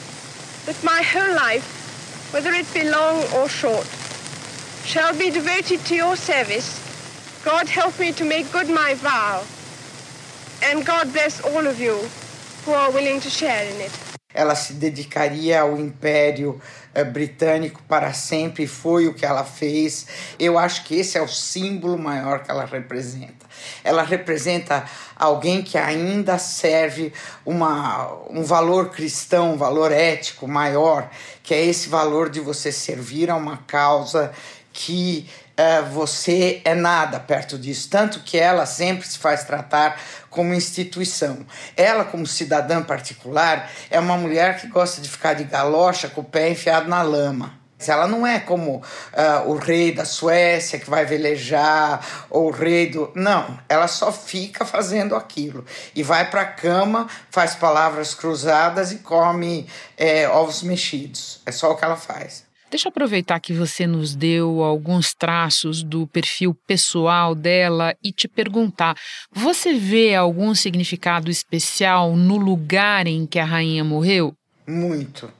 that 0.66 0.76
my 0.82 1.02
whole 1.02 1.34
life, 1.34 1.66
whether 2.32 2.52
it 2.52 2.66
be 2.72 2.84
long 2.88 3.22
or 3.34 3.48
short, 3.48 3.86
shall 4.84 5.14
be 5.14 5.30
devoted 5.30 5.84
to 5.86 5.94
your 5.94 6.16
service. 6.16 6.80
God 7.44 7.68
help 7.68 7.98
me 7.98 8.12
to 8.12 8.24
make 8.24 8.50
good 8.52 8.68
my 8.68 8.94
vow. 8.94 9.42
And 10.64 10.86
God 10.86 11.12
bless 11.12 11.40
all 11.40 11.66
of 11.66 11.80
you 11.80 11.98
who 12.64 12.72
are 12.72 12.90
willing 12.92 13.20
to 13.20 13.30
share 13.30 13.64
in 13.66 13.80
it. 13.80 13.92
Ela 14.34 14.54
se 14.54 14.74
dedicaria 14.74 15.60
ao 15.60 15.78
Império 15.78 16.60
eh, 16.94 17.04
Britânico 17.04 17.82
para 17.88 18.12
sempre, 18.12 18.66
foi 18.66 19.06
o 19.06 19.14
que 19.14 19.24
ela 19.26 19.44
fez. 19.44 20.06
Eu 20.38 20.58
acho 20.58 20.84
que 20.84 20.96
esse 20.98 21.18
é 21.18 21.22
o 21.22 21.28
símbolo 21.28 21.98
maior 21.98 22.42
que 22.42 22.50
ela 22.50 22.64
representa. 22.64 23.46
Ela 23.84 24.02
representa 24.02 24.84
alguém 25.16 25.62
que 25.62 25.78
ainda 25.78 26.38
serve 26.38 27.12
uma, 27.44 28.12
um 28.30 28.42
valor 28.42 28.90
cristão, 28.90 29.54
um 29.54 29.56
valor 29.56 29.92
ético 29.92 30.48
maior, 30.48 31.10
que 31.42 31.54
é 31.54 31.64
esse 31.64 31.88
valor 31.88 32.30
de 32.30 32.40
você 32.40 32.72
servir 32.72 33.30
a 33.30 33.36
uma 33.36 33.58
causa 33.58 34.32
que 34.72 35.28
uh, 35.62 35.86
você 35.90 36.60
é 36.64 36.74
nada 36.74 37.20
perto 37.20 37.58
disso. 37.58 37.88
Tanto 37.88 38.20
que 38.20 38.38
ela 38.38 38.66
sempre 38.66 39.06
se 39.06 39.18
faz 39.18 39.44
tratar 39.44 40.00
como 40.28 40.54
instituição. 40.54 41.46
Ela, 41.76 42.04
como 42.04 42.26
cidadã 42.26 42.82
particular, 42.82 43.70
é 43.90 43.98
uma 43.98 44.16
mulher 44.16 44.60
que 44.60 44.66
gosta 44.66 45.00
de 45.00 45.08
ficar 45.08 45.34
de 45.34 45.44
galocha 45.44 46.08
com 46.08 46.20
o 46.20 46.24
pé 46.24 46.50
enfiado 46.50 46.88
na 46.88 47.02
lama. 47.02 47.62
Ela 47.90 48.06
não 48.06 48.26
é 48.26 48.38
como 48.38 48.76
uh, 48.76 49.48
o 49.48 49.56
rei 49.56 49.92
da 49.92 50.04
Suécia 50.04 50.78
que 50.78 50.88
vai 50.88 51.04
velejar, 51.04 52.26
ou 52.30 52.48
o 52.48 52.50
rei 52.50 52.90
do. 52.90 53.10
Não, 53.14 53.58
ela 53.68 53.88
só 53.88 54.12
fica 54.12 54.64
fazendo 54.64 55.16
aquilo. 55.16 55.64
E 55.94 56.02
vai 56.02 56.30
para 56.30 56.42
a 56.42 56.46
cama, 56.46 57.08
faz 57.30 57.54
palavras 57.54 58.14
cruzadas 58.14 58.92
e 58.92 58.98
come 58.98 59.66
é, 59.96 60.28
ovos 60.28 60.62
mexidos. 60.62 61.40
É 61.44 61.52
só 61.52 61.72
o 61.72 61.76
que 61.76 61.84
ela 61.84 61.96
faz. 61.96 62.44
Deixa 62.72 62.88
eu 62.88 62.90
aproveitar 62.90 63.38
que 63.38 63.52
você 63.52 63.86
nos 63.86 64.14
deu 64.14 64.62
alguns 64.62 65.12
traços 65.12 65.82
do 65.82 66.06
perfil 66.06 66.56
pessoal 66.66 67.34
dela 67.34 67.94
e 68.02 68.10
te 68.10 68.26
perguntar: 68.26 68.96
você 69.30 69.74
vê 69.74 70.14
algum 70.14 70.54
significado 70.54 71.30
especial 71.30 72.16
no 72.16 72.38
lugar 72.38 73.06
em 73.06 73.26
que 73.26 73.38
a 73.38 73.44
rainha 73.44 73.84
morreu? 73.84 74.34
Muito. 74.66 75.30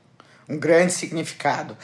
Um 0.47 0.59
grande 0.59 0.93
significado. 0.93 1.75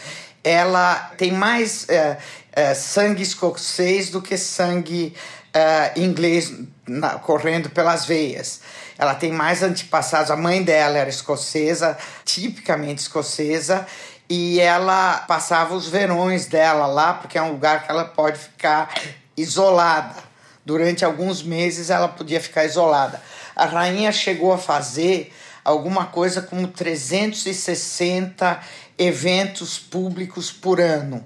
Ela 0.44 0.94
tem 1.18 1.32
mais 1.32 1.89
é, 1.89 2.20
é, 2.51 2.75
sangue 2.75 3.24
escocês 3.24 4.12
do 4.12 4.22
que 4.22 4.38
sangue 4.38 5.15
é, 5.51 6.00
inglês 6.00 6.53
na, 6.88 7.18
correndo 7.18 7.72
pelas 7.72 8.06
veias. 8.06 8.62
Ela 9.00 9.15
tem 9.15 9.32
mais 9.32 9.63
antepassados. 9.63 10.29
A 10.29 10.36
mãe 10.36 10.62
dela 10.62 11.00
era 11.00 11.10
escocesa, 11.10 11.98
tipicamente 12.24 13.01
escocesa, 13.01 13.88
e 14.29 14.59
ela 14.59 15.25
passava 15.27 15.74
os 15.74 15.88
verões 15.88 16.45
dela 16.45 16.86
lá, 16.86 17.13
porque 17.15 17.38
é 17.38 17.41
um 17.41 17.51
lugar 17.51 17.83
que 17.83 17.91
ela 17.91 18.05
pode 18.05 18.38
ficar 18.38 18.93
isolada. 19.36 20.15
Durante 20.63 21.03
alguns 21.03 21.41
meses 21.41 21.89
ela 21.89 22.07
podia 22.07 22.39
ficar 22.39 22.63
isolada. 22.63 23.19
A 23.55 23.65
rainha 23.65 24.12
chegou 24.12 24.53
a 24.53 24.57
fazer 24.57 25.33
alguma 25.65 26.05
coisa 26.05 26.43
como 26.43 26.67
360 26.67 28.59
eventos 29.00 29.79
públicos 29.79 30.51
por 30.51 30.79
ano. 30.79 31.25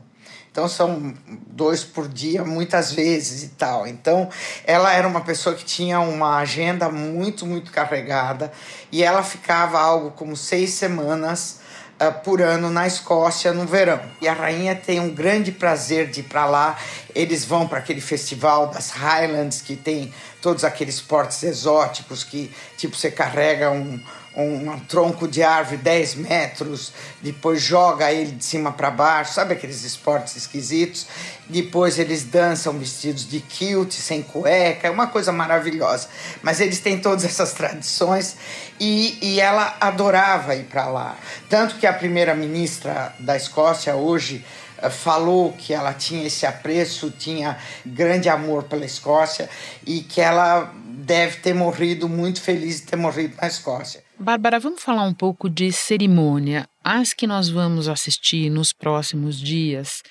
Então 0.50 0.70
são 0.70 1.14
dois 1.48 1.84
por 1.84 2.08
dia, 2.08 2.46
muitas 2.46 2.92
vezes 2.92 3.44
e 3.44 3.50
tal. 3.50 3.88
Então 3.88 4.30
ela 4.64 4.94
era 4.94 5.08
uma 5.08 5.22
pessoa 5.22 5.56
que 5.56 5.66
tinha 5.66 6.00
uma 6.00 6.38
agenda 6.38 6.90
muito, 6.90 7.46
muito 7.46 7.72
carregada 7.72 8.52
e 8.92 9.04
ela 9.04 9.24
ficava 9.24 9.80
algo 9.80 10.12
como 10.12 10.38
seis 10.38 10.70
semanas 10.70 11.63
por 12.12 12.42
ano 12.42 12.70
na 12.70 12.86
Escócia 12.86 13.54
no 13.54 13.66
verão. 13.66 14.02
E 14.22 14.28
a 14.28 14.34
rainha 14.34 14.76
tem 14.76 15.00
um 15.00 15.10
grande 15.10 15.52
prazer 15.52 16.10
de 16.10 16.20
ir 16.22 16.24
para 16.24 16.46
lá. 16.46 16.78
Eles 17.14 17.46
vão 17.46 17.68
para 17.68 17.80
aquele 17.80 18.02
festival 18.02 18.68
das 18.68 18.90
Highlands 18.90 19.62
que 19.62 19.76
tem 19.76 20.14
todos 20.42 20.64
aqueles 20.64 20.96
esportes 20.96 21.42
exóticos 21.44 22.24
que 22.24 22.52
tipo 22.78 22.96
você 22.96 23.10
carrega 23.10 23.72
um 23.72 24.00
um, 24.36 24.80
tronco 24.80 25.28
de 25.28 25.44
árvore 25.44 25.78
10 25.78 26.16
metros, 26.16 26.92
depois 27.22 27.62
joga 27.62 28.12
ele 28.12 28.32
de 28.32 28.44
cima 28.44 28.72
para 28.72 28.90
baixo, 28.90 29.34
sabe 29.34 29.54
aqueles 29.54 29.84
esportes 29.84 30.36
esquisitos? 30.36 31.06
Depois 31.48 32.00
eles 32.00 32.24
dançam 32.24 32.78
vestidos 32.80 33.28
de 33.28 33.40
kilt, 33.40 33.92
sem 33.92 34.24
cueca, 34.24 34.88
é 34.88 34.92
uma 34.92 35.08
coisa 35.08 35.32
maravilhosa. 35.32 36.08
Mas 36.42 36.60
eles 36.60 36.80
têm 36.80 37.00
todas 37.00 37.24
essas 37.26 37.54
tradições 37.54 38.36
e, 38.80 39.18
e 39.22 39.40
ela 39.40 39.78
adorava 39.80 40.56
ir 40.56 40.66
para 40.66 40.88
lá. 40.88 41.18
Tanto 41.50 41.76
que 41.76 41.88
a 41.88 41.94
primeira-ministra 41.94 43.14
da 43.20 43.36
Escócia 43.36 43.96
hoje 43.96 44.44
eh, 44.78 44.90
falou 44.90 45.54
que 45.54 45.74
ela 45.74 45.94
tinha 45.94 46.26
esse 46.26 46.46
apreço, 46.46 47.12
tinha 47.12 47.58
grande 47.86 48.30
amor 48.30 48.64
pela 48.64 48.86
Escócia 48.86 49.50
e 49.86 50.02
que 50.02 50.22
ela 50.22 50.74
deve 50.86 51.38
ter 51.38 51.54
morrido 51.54 52.08
muito 52.08 52.42
feliz 52.42 52.82
de 52.82 52.88
ter 52.88 52.96
morrido 52.96 53.36
na 53.42 53.48
Escócia. 53.48 54.04
Bárbara, 54.18 54.60
vamos 54.60 54.82
falar 54.82 55.04
um 55.04 55.14
pouco 55.14 55.50
de 55.50 55.72
cerimônia. 55.72 56.68
As 56.84 57.14
que 57.14 57.28
nós 57.28 57.50
vamos 57.50 57.88
assistir 57.88 58.50
nos 58.50 58.72
próximos 58.72 59.40
dias 59.40 60.02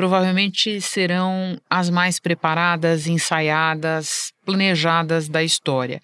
provavelmente 0.00 0.80
serão 0.80 1.60
as 1.68 1.90
mais 1.90 2.18
preparadas, 2.18 3.06
ensaiadas, 3.06 4.32
planejadas 4.46 5.28
da 5.28 5.44
história. 5.44 6.00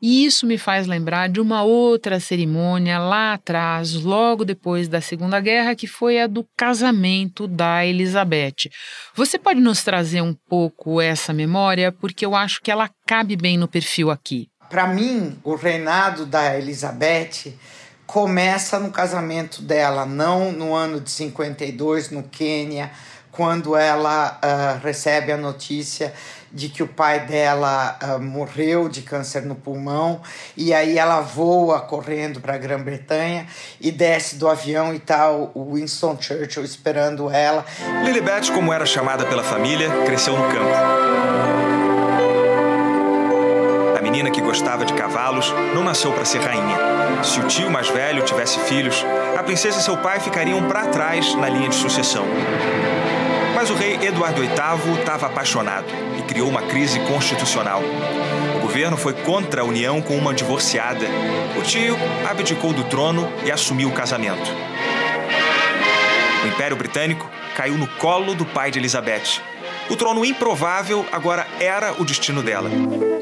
E 0.00 0.24
isso 0.24 0.46
me 0.46 0.56
faz 0.56 0.86
lembrar 0.86 1.28
de 1.28 1.42
uma 1.42 1.62
outra 1.62 2.18
cerimônia 2.18 2.98
lá 2.98 3.34
atrás, 3.34 3.92
logo 3.92 4.46
depois 4.46 4.88
da 4.88 5.02
Segunda 5.02 5.40
Guerra, 5.40 5.74
que 5.74 5.86
foi 5.86 6.18
a 6.22 6.26
do 6.26 6.42
casamento 6.56 7.46
da 7.46 7.84
Elizabeth. 7.84 8.70
Você 9.14 9.38
pode 9.38 9.60
nos 9.60 9.84
trazer 9.84 10.22
um 10.22 10.32
pouco 10.48 10.98
essa 10.98 11.34
memória, 11.34 11.92
porque 11.92 12.24
eu 12.24 12.34
acho 12.34 12.62
que 12.62 12.70
ela 12.70 12.88
cabe 13.06 13.36
bem 13.36 13.58
no 13.58 13.68
perfil 13.68 14.10
aqui. 14.10 14.48
Para 14.70 14.86
mim, 14.86 15.38
o 15.44 15.54
reinado 15.54 16.24
da 16.24 16.58
Elizabeth 16.58 17.52
começa 18.06 18.78
no 18.78 18.90
casamento 18.90 19.60
dela, 19.60 20.06
não 20.06 20.50
no 20.50 20.74
ano 20.74 20.98
de 20.98 21.10
52, 21.10 22.10
no 22.10 22.22
Quênia, 22.22 22.90
quando 23.36 23.76
ela 23.76 24.38
uh, 24.42 24.84
recebe 24.84 25.32
a 25.32 25.36
notícia 25.36 26.12
de 26.54 26.68
que 26.68 26.84
o 26.84 26.86
pai 26.86 27.26
dela 27.26 27.98
uh, 28.00 28.22
morreu 28.22 28.88
de 28.88 29.02
câncer 29.02 29.42
no 29.42 29.56
pulmão 29.56 30.20
e 30.56 30.72
aí 30.72 30.96
ela 30.96 31.20
voa 31.20 31.80
correndo 31.80 32.40
para 32.40 32.54
a 32.54 32.58
Grã-Bretanha 32.58 33.46
e 33.80 33.90
desce 33.90 34.36
do 34.36 34.48
avião 34.48 34.94
e 34.94 35.00
tal 35.00 35.50
o 35.52 35.74
Winston 35.74 36.16
Churchill 36.20 36.64
esperando 36.64 37.28
ela. 37.28 37.66
Lilibet, 38.04 38.52
como 38.52 38.72
era 38.72 38.86
chamada 38.86 39.26
pela 39.26 39.42
família, 39.42 39.90
cresceu 40.06 40.36
no 40.36 40.44
campo. 40.44 40.70
A 43.98 44.00
menina 44.00 44.30
que 44.30 44.40
gostava 44.40 44.84
de 44.84 44.92
cavalos 44.92 45.52
não 45.74 45.82
nasceu 45.82 46.12
para 46.12 46.24
ser 46.24 46.38
rainha. 46.38 47.24
Se 47.24 47.40
o 47.40 47.48
tio 47.48 47.68
mais 47.68 47.88
velho 47.88 48.22
tivesse 48.22 48.60
filhos, 48.60 49.04
a 49.36 49.42
princesa 49.42 49.80
e 49.80 49.82
seu 49.82 49.96
pai 49.96 50.20
ficariam 50.20 50.68
para 50.68 50.86
trás 50.86 51.34
na 51.34 51.48
linha 51.48 51.68
de 51.68 51.74
sucessão. 51.74 52.24
Mas 53.64 53.70
o 53.70 53.76
rei 53.76 53.94
Eduardo 53.94 54.42
VIII 54.42 55.00
estava 55.00 55.24
apaixonado 55.24 55.86
e 56.18 56.22
criou 56.24 56.50
uma 56.50 56.60
crise 56.60 57.00
constitucional. 57.00 57.80
O 58.58 58.60
governo 58.60 58.94
foi 58.94 59.14
contra 59.14 59.62
a 59.62 59.64
união 59.64 60.02
com 60.02 60.18
uma 60.18 60.34
divorciada. 60.34 61.06
O 61.58 61.62
tio 61.62 61.96
abdicou 62.28 62.74
do 62.74 62.84
trono 62.84 63.26
e 63.42 63.50
assumiu 63.50 63.88
o 63.88 63.92
casamento. 63.92 64.50
O 66.44 66.46
Império 66.46 66.76
Britânico 66.76 67.26
caiu 67.56 67.78
no 67.78 67.88
colo 67.96 68.34
do 68.34 68.44
pai 68.44 68.70
de 68.70 68.78
Elizabeth. 68.78 69.40
O 69.88 69.96
trono 69.96 70.26
improvável 70.26 71.06
agora 71.10 71.46
era 71.58 71.94
o 71.98 72.04
destino 72.04 72.42
dela. 72.42 72.68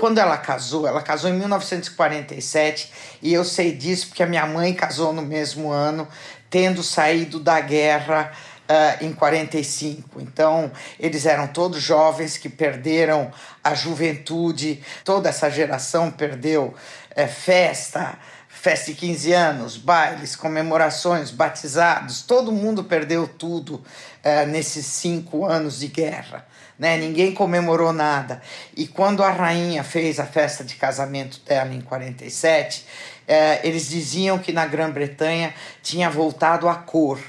Quando 0.00 0.18
ela 0.18 0.37
casou, 0.37 0.88
ela 0.88 1.02
casou 1.02 1.30
em 1.30 1.34
1947 1.34 2.90
e 3.22 3.32
eu 3.32 3.44
sei 3.44 3.70
disso 3.70 4.08
porque 4.08 4.25
a 4.25 4.26
minha 4.26 4.44
mãe 4.44 4.75
casou 4.75 5.12
no 5.12 5.22
mesmo 5.22 5.70
ano, 5.70 6.08
tendo 6.50 6.82
saído 6.82 7.38
da 7.38 7.61
guerra 7.61 8.32
uh, 8.69 9.04
em 9.04 9.12
45. 9.12 10.21
Então, 10.21 10.71
eles 10.99 11.26
eram 11.26 11.47
todos 11.47 11.81
jovens 11.81 12.37
que 12.37 12.49
perderam 12.49 13.31
a 13.62 13.75
juventude, 13.75 14.83
toda 15.04 15.28
essa 15.28 15.50
geração 15.50 16.11
perdeu 16.11 16.75
uh, 17.16 17.28
festa, 17.28 18.19
festa 18.49 18.92
de 18.92 18.99
15 18.99 19.33
anos, 19.33 19.76
bailes, 19.76 20.37
comemorações, 20.37 21.31
batizados, 21.31 22.23
todo 22.23 22.52
mundo 22.52 22.85
perdeu 22.85 23.26
tudo 23.26 23.75
uh, 23.76 24.47
nesses 24.49 24.87
cinco 24.87 25.45
anos 25.45 25.81
de 25.81 25.88
guerra. 25.88 26.47
Né? 26.78 26.97
Ninguém 26.97 27.33
comemorou 27.33 27.92
nada. 27.92 28.42
E 28.76 28.88
quando 28.88 29.23
a 29.23 29.31
rainha 29.31 29.85
fez 29.85 30.19
a 30.19 30.26
festa 30.26 30.64
de 30.64 30.75
casamento 30.75 31.40
dela 31.47 31.73
em 31.73 31.81
47, 31.81 32.85
eh, 33.26 33.61
eles 33.62 33.88
diziam 33.88 34.38
que 34.38 34.52
na 34.52 34.66
Grã-Bretanha 34.66 35.54
tinha 35.83 36.11
voltado 36.11 36.69
a 36.69 36.75
cor. 36.75 37.21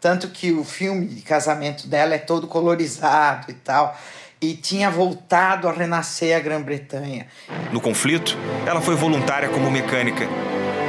Tanto 0.00 0.28
que 0.28 0.52
o 0.52 0.62
filme 0.62 1.06
de 1.06 1.22
casamento 1.22 1.88
dela 1.88 2.14
é 2.14 2.18
todo 2.18 2.46
colorizado 2.46 3.50
e 3.50 3.54
tal. 3.54 3.98
E 4.40 4.54
tinha 4.54 4.88
voltado 4.88 5.68
a 5.68 5.72
renascer 5.72 6.36
a 6.36 6.40
Grã-Bretanha. 6.40 7.26
No 7.72 7.80
conflito, 7.80 8.36
ela 8.64 8.80
foi 8.80 8.94
voluntária 8.94 9.48
como 9.48 9.68
mecânica. 9.68 10.24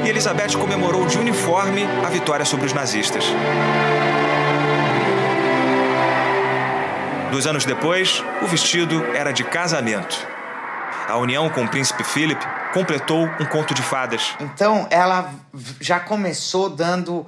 E 0.06 0.10
Elizabeth 0.10 0.56
comemorou 0.60 1.08
de 1.08 1.18
uniforme 1.18 1.84
a 2.06 2.10
vitória 2.10 2.46
sobre 2.46 2.68
os 2.68 2.74
nazistas. 2.74 3.26
Dois 7.32 7.48
anos 7.48 7.66
depois, 7.66 8.24
o 8.44 8.48
vestido 8.48 9.04
era 9.16 9.32
de 9.32 9.44
casamento. 9.44 10.28
A 11.08 11.18
união 11.18 11.50
com 11.50 11.64
o 11.64 11.68
príncipe 11.68 12.04
Philip 12.04 12.40
completou 12.72 13.28
um 13.40 13.46
conto 13.46 13.74
de 13.74 13.82
fadas. 13.82 14.36
Então, 14.40 14.88
ela 14.92 15.32
já 15.82 16.00
começou 16.00 16.70
dando 16.70 17.26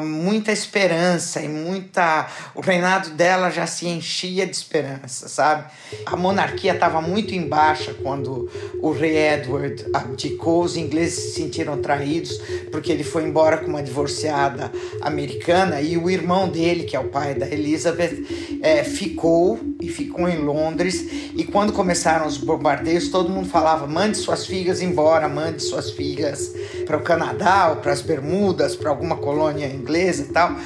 muita 0.00 0.52
esperança 0.52 1.40
e 1.42 1.48
muita. 1.48 2.28
O 2.54 2.60
reinado 2.60 3.10
dela 3.10 3.50
já 3.50 3.66
se 3.66 3.86
enchia 3.86 4.46
de 4.46 4.56
esperança, 4.56 5.28
sabe? 5.28 5.70
A 6.04 6.16
monarquia 6.16 6.72
estava 6.72 7.00
muito 7.00 7.34
em 7.34 7.46
baixa 7.46 7.94
quando 7.94 8.50
o 8.80 8.90
rei 8.90 9.16
Edward 9.16 9.84
abdicou. 9.92 10.62
Os 10.62 10.76
ingleses 10.76 11.24
se 11.24 11.30
sentiram 11.42 11.80
traídos 11.80 12.40
porque 12.70 12.90
ele 12.90 13.04
foi 13.04 13.24
embora 13.24 13.58
com 13.58 13.66
uma 13.66 13.82
divorciada 13.82 14.72
americana 15.00 15.80
e 15.80 15.96
o 15.96 16.08
irmão 16.10 16.48
dele, 16.48 16.84
que 16.84 16.96
é 16.96 17.00
o 17.00 17.08
pai 17.08 17.34
da 17.34 17.46
Elizabeth, 17.46 18.58
é, 18.62 18.82
ficou 18.82 19.60
e 19.80 19.88
ficou 19.88 20.28
em 20.28 20.38
Londres. 20.38 21.32
E 21.34 21.44
quando 21.44 21.72
começaram 21.72 22.26
os 22.26 22.38
bombardeios, 22.38 23.08
todo 23.08 23.28
mundo 23.28 23.48
falava: 23.48 23.86
mande 23.86 24.16
suas 24.16 24.46
filhas 24.46 24.82
embora, 24.82 25.28
mande 25.28 25.62
suas 25.62 25.90
filhas 25.90 26.54
para 26.86 26.96
o 26.96 27.02
Canadá 27.02 27.70
ou 27.70 27.76
para 27.76 27.92
as 27.92 28.00
Bermudas, 28.00 28.76
para 28.76 28.90
alguma 28.90 29.16
colônia 29.16 29.66
inglesa 29.66 30.24
e 30.24 30.26
tal. 30.26 30.56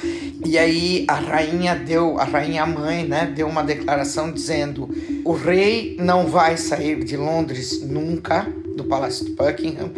E 0.45 0.57
aí 0.57 1.05
a 1.07 1.15
rainha 1.15 1.75
deu, 1.75 2.19
a 2.19 2.23
rainha 2.23 2.65
mãe, 2.65 3.05
né, 3.05 3.31
deu 3.35 3.47
uma 3.47 3.63
declaração 3.63 4.31
dizendo: 4.31 4.89
o 5.25 5.33
rei 5.33 5.97
não 5.99 6.27
vai 6.27 6.57
sair 6.57 7.03
de 7.03 7.17
Londres 7.17 7.81
nunca 7.81 8.47
do 8.75 8.85
Palácio 8.85 9.25
de 9.25 9.31
Buckingham 9.33 9.91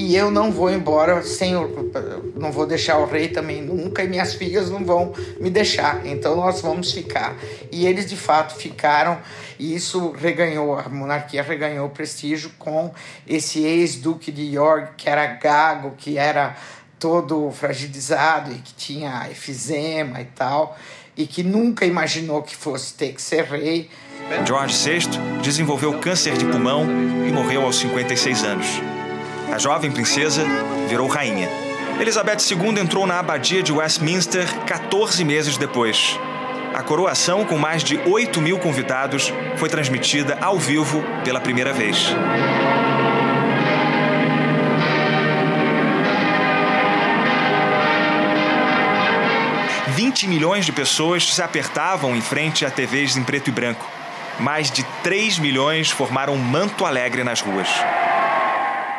e 0.00 0.16
eu 0.16 0.30
não 0.30 0.50
vou 0.50 0.70
embora 0.70 1.22
sem 1.22 1.54
o, 1.54 1.92
não 2.34 2.50
vou 2.50 2.66
deixar 2.66 2.96
o 2.96 3.04
rei 3.04 3.28
também 3.28 3.60
nunca 3.60 4.02
e 4.02 4.08
minhas 4.08 4.32
filhas 4.32 4.70
não 4.70 4.82
vão 4.82 5.12
me 5.38 5.50
deixar. 5.50 6.06
Então 6.06 6.34
nós 6.34 6.62
vamos 6.62 6.90
ficar. 6.90 7.36
E 7.70 7.86
eles 7.86 8.08
de 8.08 8.16
fato 8.16 8.54
ficaram. 8.54 9.18
E 9.58 9.74
isso 9.74 10.12
reganhou 10.12 10.78
a 10.78 10.88
monarquia 10.88 11.42
reganhou 11.42 11.86
prestígio 11.90 12.50
com 12.58 12.90
esse 13.28 13.62
ex-duque 13.62 14.32
de 14.32 14.54
York 14.54 14.92
que 14.96 15.10
era 15.10 15.26
gago 15.26 15.92
que 15.98 16.16
era 16.16 16.56
todo 16.98 17.50
fragilizado 17.50 18.52
e 18.52 18.54
que 18.54 18.72
tinha 18.72 19.28
efizema 19.30 20.22
e 20.22 20.24
tal 20.24 20.78
e 21.14 21.26
que 21.26 21.42
nunca 21.42 21.84
imaginou 21.84 22.42
que 22.42 22.56
fosse 22.56 22.94
ter 22.94 23.12
que 23.12 23.20
ser 23.20 23.44
rei. 23.44 23.90
George 24.46 24.74
VI 24.74 25.08
desenvolveu 25.42 25.98
câncer 25.98 26.38
de 26.38 26.46
pulmão 26.46 26.86
e 27.28 27.30
morreu 27.30 27.62
aos 27.62 27.76
56 27.76 28.44
anos. 28.44 28.89
A 29.52 29.58
jovem 29.58 29.90
princesa 29.90 30.44
virou 30.88 31.08
rainha. 31.08 31.48
Elizabeth 32.00 32.38
II 32.50 32.80
entrou 32.80 33.06
na 33.06 33.18
abadia 33.18 33.62
de 33.62 33.72
Westminster 33.72 34.46
14 34.64 35.24
meses 35.24 35.56
depois. 35.56 36.18
A 36.72 36.82
coroação, 36.82 37.44
com 37.44 37.58
mais 37.58 37.82
de 37.82 37.98
8 37.98 38.40
mil 38.40 38.58
convidados, 38.58 39.32
foi 39.56 39.68
transmitida 39.68 40.38
ao 40.40 40.58
vivo 40.58 41.04
pela 41.24 41.40
primeira 41.40 41.72
vez. 41.72 42.14
Vinte 49.88 50.26
milhões 50.26 50.64
de 50.64 50.72
pessoas 50.72 51.34
se 51.34 51.42
apertavam 51.42 52.16
em 52.16 52.20
frente 52.20 52.64
a 52.64 52.70
TVs 52.70 53.16
em 53.16 53.24
preto 53.24 53.48
e 53.48 53.50
branco 53.52 54.00
mais 54.40 54.70
de 54.70 54.82
3 55.02 55.38
milhões 55.38 55.90
formaram 55.90 56.34
um 56.34 56.38
manto 56.38 56.84
alegre 56.84 57.22
nas 57.22 57.40
ruas. 57.40 57.68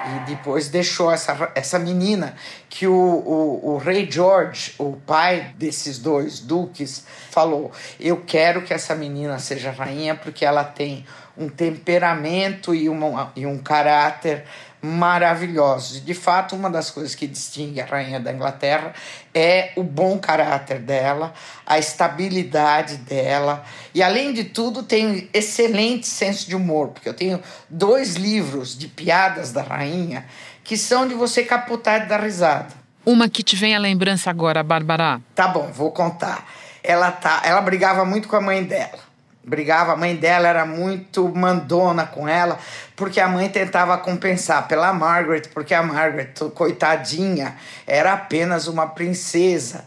E 0.03 0.19
depois 0.25 0.67
deixou 0.69 1.11
essa, 1.11 1.51
essa 1.53 1.77
menina 1.77 2.35
que 2.69 2.87
o, 2.87 2.93
o, 2.93 3.73
o, 3.73 3.77
rei 3.77 4.09
George, 4.09 4.73
o 4.79 4.93
pai 5.05 5.53
desses 5.57 5.99
dois 5.99 6.39
duques, 6.39 7.05
falou: 7.29 7.71
Eu 7.99 8.23
quero 8.25 8.63
que 8.63 8.73
essa 8.73 8.95
menina 8.95 9.37
seja 9.39 9.71
rainha 9.71 10.15
porque 10.15 10.43
ela 10.43 10.63
tem 10.63 11.05
um 11.37 11.47
temperamento 11.47 12.73
e, 12.73 12.89
uma, 12.89 13.31
e 13.35 13.45
um 13.45 13.57
caráter 13.57 14.45
maravilhosos. 14.81 15.97
E 15.97 15.99
de 16.01 16.13
fato, 16.13 16.55
uma 16.55 16.69
das 16.69 16.89
coisas 16.89 17.13
que 17.13 17.27
distingue 17.27 17.79
a 17.79 17.85
rainha 17.85 18.19
da 18.19 18.33
Inglaterra 18.33 18.93
é 19.33 19.71
o 19.75 19.83
bom 19.83 20.17
caráter 20.17 20.79
dela, 20.79 21.33
a 21.65 21.77
estabilidade 21.77 22.97
dela 22.97 23.63
e 23.93 24.01
além 24.01 24.33
de 24.33 24.45
tudo 24.45 24.83
tem 24.83 25.07
um 25.07 25.27
excelente 25.33 26.07
senso 26.07 26.47
de 26.47 26.55
humor, 26.55 26.89
porque 26.89 27.07
eu 27.07 27.13
tenho 27.13 27.39
dois 27.69 28.15
livros 28.15 28.77
de 28.77 28.87
piadas 28.87 29.51
da 29.51 29.61
rainha 29.61 30.25
que 30.63 30.75
são 30.77 31.07
de 31.07 31.13
você 31.13 31.43
capotar 31.43 32.03
e 32.03 32.05
dar 32.05 32.21
risada. 32.21 32.81
Uma 33.05 33.27
que 33.27 33.43
te 33.43 33.55
vem 33.55 33.75
à 33.75 33.79
lembrança 33.79 34.29
agora, 34.29 34.63
Bárbara. 34.63 35.21
Tá 35.33 35.47
bom, 35.47 35.71
vou 35.71 35.91
contar. 35.91 36.47
Ela 36.83 37.11
tá, 37.11 37.41
ela 37.43 37.61
brigava 37.61 38.05
muito 38.05 38.27
com 38.27 38.35
a 38.35 38.41
mãe 38.41 38.63
dela 38.63 39.11
brigava, 39.43 39.93
a 39.93 39.95
mãe 39.97 40.15
dela 40.15 40.47
era 40.47 40.65
muito 40.65 41.27
mandona 41.30 42.06
com 42.06 42.27
ela, 42.27 42.60
porque 42.95 43.19
a 43.19 43.27
mãe 43.27 43.49
tentava 43.49 43.97
compensar 43.97 44.67
pela 44.67 44.93
Margaret, 44.93 45.43
porque 45.54 45.73
a 45.73 45.84
Margaret, 45.84 46.34
coitadinha, 46.54 47.56
era 47.88 48.13
apenas 48.13 48.67
uma 48.67 48.88
princesa. 48.88 49.86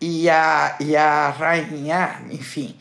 E 0.00 0.28
a, 0.28 0.76
e 0.78 0.94
a 0.94 1.30
rainha, 1.30 2.20
enfim, 2.30 2.76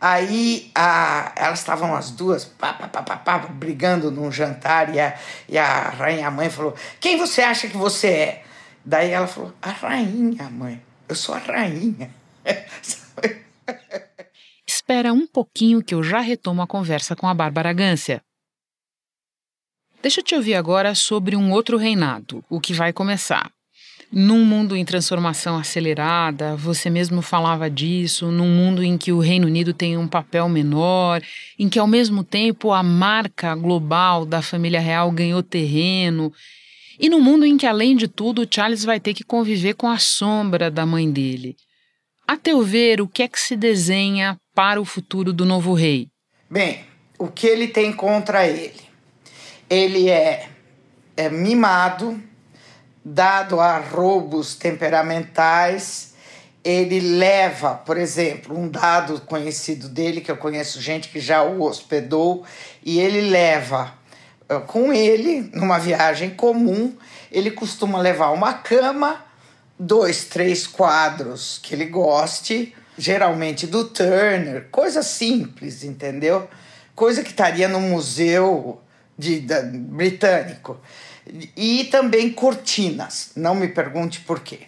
Aí 0.00 0.70
a, 0.74 1.32
elas 1.36 1.58
estavam 1.58 1.94
as 1.94 2.10
duas 2.10 2.46
pá, 2.46 2.72
pá, 2.72 2.88
pá, 2.88 3.02
pá, 3.02 3.16
pá, 3.16 3.38
brigando 3.38 4.10
num 4.10 4.32
jantar 4.32 4.94
e 4.94 4.98
a, 4.98 5.14
e 5.46 5.58
a 5.58 5.90
rainha 5.90 6.30
mãe 6.30 6.48
falou: 6.48 6.74
Quem 6.98 7.18
você 7.18 7.42
acha 7.42 7.68
que 7.68 7.76
você 7.76 8.08
é? 8.08 8.42
Daí 8.82 9.10
ela 9.10 9.26
falou: 9.26 9.52
A 9.60 9.68
rainha, 9.68 10.48
mãe. 10.48 10.82
Eu 11.06 11.14
sou 11.14 11.34
a 11.34 11.38
rainha. 11.38 12.10
Espera 14.90 15.12
um 15.12 15.24
pouquinho 15.24 15.84
que 15.84 15.94
eu 15.94 16.02
já 16.02 16.18
retomo 16.18 16.62
a 16.62 16.66
conversa 16.66 17.14
com 17.14 17.28
a 17.28 17.32
Bárbara 17.32 17.72
Gância. 17.72 18.20
Deixa 20.02 20.18
eu 20.18 20.24
te 20.24 20.34
ouvir 20.34 20.56
agora 20.56 20.96
sobre 20.96 21.36
um 21.36 21.52
outro 21.52 21.76
reinado, 21.76 22.44
o 22.50 22.60
que 22.60 22.74
vai 22.74 22.92
começar. 22.92 23.52
Num 24.10 24.44
mundo 24.44 24.74
em 24.74 24.84
transformação 24.84 25.56
acelerada, 25.56 26.56
você 26.56 26.90
mesmo 26.90 27.22
falava 27.22 27.70
disso, 27.70 28.32
num 28.32 28.48
mundo 28.48 28.82
em 28.82 28.98
que 28.98 29.12
o 29.12 29.20
Reino 29.20 29.46
Unido 29.46 29.72
tem 29.72 29.96
um 29.96 30.08
papel 30.08 30.48
menor, 30.48 31.22
em 31.56 31.68
que 31.68 31.78
ao 31.78 31.86
mesmo 31.86 32.24
tempo 32.24 32.72
a 32.72 32.82
marca 32.82 33.54
global 33.54 34.26
da 34.26 34.42
família 34.42 34.80
real 34.80 35.12
ganhou 35.12 35.40
terreno, 35.40 36.32
e 36.98 37.08
num 37.08 37.20
mundo 37.20 37.46
em 37.46 37.56
que, 37.56 37.64
além 37.64 37.94
de 37.94 38.08
tudo, 38.08 38.44
Charles 38.50 38.84
vai 38.84 38.98
ter 38.98 39.14
que 39.14 39.22
conviver 39.22 39.74
com 39.74 39.86
a 39.86 39.98
sombra 39.98 40.68
da 40.68 40.84
mãe 40.84 41.08
dele. 41.08 41.56
A 42.30 42.36
teu 42.36 42.62
ver, 42.62 43.00
o 43.00 43.08
que 43.08 43.24
é 43.24 43.28
que 43.28 43.40
se 43.40 43.56
desenha 43.56 44.38
para 44.54 44.80
o 44.80 44.84
futuro 44.84 45.32
do 45.32 45.44
novo 45.44 45.74
rei? 45.74 46.06
Bem, 46.48 46.84
o 47.18 47.26
que 47.26 47.44
ele 47.44 47.66
tem 47.66 47.92
contra 47.92 48.46
ele? 48.46 48.80
Ele 49.68 50.08
é, 50.08 50.48
é 51.16 51.28
mimado, 51.28 52.22
dado 53.04 53.58
a 53.58 53.78
roubos 53.78 54.54
temperamentais, 54.54 56.14
ele 56.62 57.00
leva, 57.00 57.74
por 57.74 57.96
exemplo, 57.96 58.56
um 58.56 58.68
dado 58.68 59.20
conhecido 59.22 59.88
dele, 59.88 60.20
que 60.20 60.30
eu 60.30 60.36
conheço 60.36 60.80
gente 60.80 61.08
que 61.08 61.18
já 61.18 61.42
o 61.42 61.62
hospedou, 61.62 62.44
e 62.84 63.00
ele 63.00 63.22
leva 63.22 63.92
eh, 64.48 64.60
com 64.68 64.92
ele, 64.92 65.50
numa 65.52 65.80
viagem 65.80 66.30
comum, 66.30 66.96
ele 67.32 67.50
costuma 67.50 67.98
levar 67.98 68.30
uma 68.30 68.54
cama, 68.54 69.29
dois, 69.80 70.26
três 70.26 70.66
quadros 70.66 71.58
que 71.62 71.74
ele 71.74 71.86
goste, 71.86 72.74
geralmente 72.98 73.66
do 73.66 73.84
Turner, 73.84 74.68
coisa 74.70 75.02
simples, 75.02 75.82
entendeu? 75.82 76.46
Coisa 76.94 77.22
que 77.22 77.30
estaria 77.30 77.66
no 77.66 77.80
museu 77.80 78.78
de, 79.16 79.40
britânico 79.40 80.78
e 81.56 81.84
também 81.84 82.30
cortinas. 82.30 83.30
Não 83.34 83.54
me 83.54 83.68
pergunte 83.68 84.20
por 84.20 84.40
quê. 84.40 84.60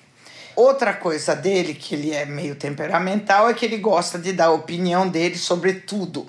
Outra 0.57 0.95
coisa 0.95 1.35
dele, 1.35 1.75
que 1.75 1.95
ele 1.95 2.13
é 2.13 2.25
meio 2.25 2.55
temperamental, 2.55 3.51
é 3.51 3.55
que 3.55 3.67
ele 3.67 3.79
gosta 3.79 4.19
de 4.19 4.33
dar 4.33 4.47
a 4.47 4.53
opinião 4.53 5.09
dele 5.09 5.37
sobre 5.37 5.75
tudo. 5.75 6.27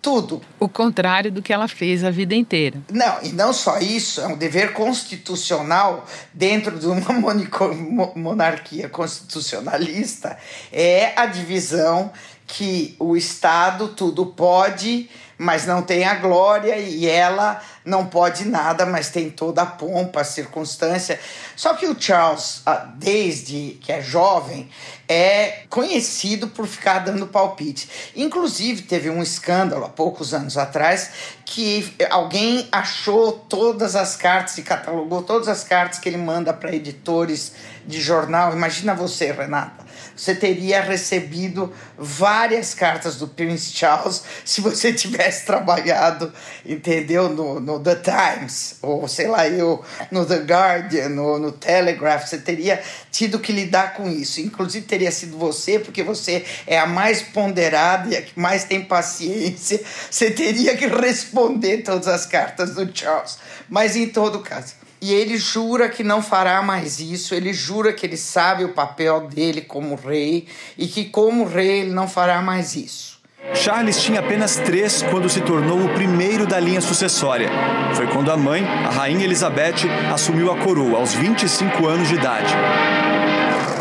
Tudo. 0.00 0.40
O 0.60 0.68
contrário 0.68 1.30
do 1.30 1.42
que 1.42 1.52
ela 1.52 1.66
fez 1.66 2.04
a 2.04 2.10
vida 2.10 2.34
inteira. 2.34 2.80
Não, 2.90 3.22
e 3.22 3.30
não 3.30 3.52
só 3.52 3.78
isso, 3.78 4.20
é 4.20 4.26
um 4.26 4.36
dever 4.36 4.72
constitucional 4.72 6.06
dentro 6.32 6.78
de 6.78 6.86
uma 6.86 7.12
monarquia 8.14 8.88
constitucionalista, 8.88 10.38
é 10.72 11.12
a 11.18 11.26
divisão 11.26 12.12
que 12.46 12.96
o 12.98 13.16
Estado 13.16 13.88
tudo 13.88 14.24
pode 14.26 15.10
mas 15.38 15.64
não 15.64 15.80
tem 15.80 16.04
a 16.04 16.16
glória 16.16 16.76
e 16.76 17.06
ela 17.06 17.62
não 17.84 18.06
pode 18.06 18.44
nada, 18.44 18.84
mas 18.84 19.08
tem 19.08 19.30
toda 19.30 19.62
a 19.62 19.66
pompa, 19.66 20.20
a 20.20 20.24
circunstância. 20.24 21.18
Só 21.54 21.74
que 21.74 21.86
o 21.86 21.98
Charles, 21.98 22.60
ah, 22.66 22.88
desde 22.96 23.78
que 23.80 23.92
é 23.92 24.02
jovem, 24.02 24.68
é 25.08 25.62
conhecido 25.70 26.48
por 26.48 26.66
ficar 26.66 26.98
dando 26.98 27.28
palpite. 27.28 27.88
Inclusive, 28.16 28.82
teve 28.82 29.08
um 29.08 29.22
escândalo 29.22 29.84
há 29.84 29.88
poucos 29.88 30.34
anos 30.34 30.58
atrás 30.58 31.10
que 31.44 31.94
alguém 32.10 32.68
achou 32.70 33.32
todas 33.32 33.96
as 33.96 34.16
cartas 34.16 34.58
e 34.58 34.62
catalogou 34.62 35.22
todas 35.22 35.48
as 35.48 35.64
cartas 35.64 35.98
que 35.98 36.08
ele 36.08 36.18
manda 36.18 36.52
para 36.52 36.74
editores 36.74 37.52
de 37.86 38.00
jornal. 38.00 38.52
Imagina 38.52 38.94
você, 38.94 39.32
Renata 39.32 39.87
você 40.18 40.34
teria 40.34 40.82
recebido 40.82 41.72
várias 41.96 42.74
cartas 42.74 43.16
do 43.16 43.28
Prince 43.28 43.72
Charles 43.72 44.22
se 44.44 44.60
você 44.60 44.92
tivesse 44.92 45.46
trabalhado, 45.46 46.32
entendeu? 46.66 47.28
No, 47.28 47.60
no 47.60 47.78
The 47.78 47.96
Times, 47.96 48.76
ou 48.82 49.06
sei 49.06 49.28
lá, 49.28 49.48
eu, 49.48 49.82
no 50.10 50.26
The 50.26 50.38
Guardian, 50.38 51.08
no, 51.10 51.38
no 51.38 51.52
Telegraph, 51.52 52.26
você 52.26 52.38
teria 52.38 52.82
tido 53.12 53.38
que 53.38 53.52
lidar 53.52 53.94
com 53.94 54.08
isso. 54.08 54.40
Inclusive 54.40 54.86
teria 54.86 55.12
sido 55.12 55.38
você, 55.38 55.78
porque 55.78 56.02
você 56.02 56.44
é 56.66 56.78
a 56.78 56.86
mais 56.86 57.22
ponderada 57.22 58.08
e 58.08 58.16
a 58.16 58.22
que 58.22 58.38
mais 58.38 58.64
tem 58.64 58.84
paciência. 58.84 59.80
Você 60.10 60.30
teria 60.32 60.76
que 60.76 60.86
responder 60.86 61.78
todas 61.78 62.08
as 62.08 62.26
cartas 62.26 62.74
do 62.74 62.90
Charles. 62.92 63.38
Mas 63.68 63.94
em 63.94 64.08
todo 64.08 64.40
caso, 64.40 64.74
e 65.00 65.12
ele 65.12 65.36
jura 65.36 65.88
que 65.88 66.02
não 66.02 66.22
fará 66.22 66.60
mais 66.62 66.98
isso, 66.98 67.34
ele 67.34 67.52
jura 67.52 67.92
que 67.92 68.04
ele 68.04 68.16
sabe 68.16 68.64
o 68.64 68.72
papel 68.72 69.28
dele 69.28 69.60
como 69.60 69.94
rei 69.94 70.46
e 70.76 70.86
que, 70.86 71.04
como 71.04 71.44
rei, 71.44 71.80
ele 71.80 71.92
não 71.92 72.08
fará 72.08 72.42
mais 72.42 72.74
isso. 72.74 73.18
Charles 73.54 74.02
tinha 74.02 74.20
apenas 74.20 74.56
três 74.56 75.02
quando 75.02 75.28
se 75.28 75.40
tornou 75.40 75.84
o 75.84 75.94
primeiro 75.94 76.46
da 76.46 76.58
linha 76.58 76.80
sucessória. 76.80 77.48
Foi 77.94 78.06
quando 78.08 78.30
a 78.30 78.36
mãe, 78.36 78.64
a 78.64 78.90
Rainha 78.90 79.24
Elizabeth, 79.24 79.88
assumiu 80.12 80.52
a 80.52 80.58
coroa 80.58 80.98
aos 80.98 81.14
25 81.14 81.86
anos 81.86 82.08
de 82.08 82.14
idade. 82.14 82.54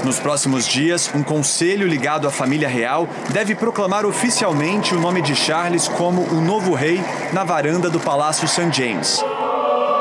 Nos 0.04 0.20
próximos 0.20 0.66
dias, 0.66 1.12
um 1.14 1.22
conselho 1.22 1.86
ligado 1.86 2.28
à 2.28 2.32
família 2.32 2.70
real 2.70 3.10
deve 3.30 3.56
proclamar 3.56 4.06
oficialmente 4.06 4.96
o 4.96 5.00
nome 5.00 5.22
de 5.22 5.36
Charles 5.36 5.88
como 5.88 6.22
o 6.22 6.40
novo 6.40 6.74
rei 6.74 7.02
na 7.34 7.44
varanda 7.44 7.90
do 7.90 8.00
Palácio 8.00 8.48
St. 8.48 8.72
James. 8.72 9.22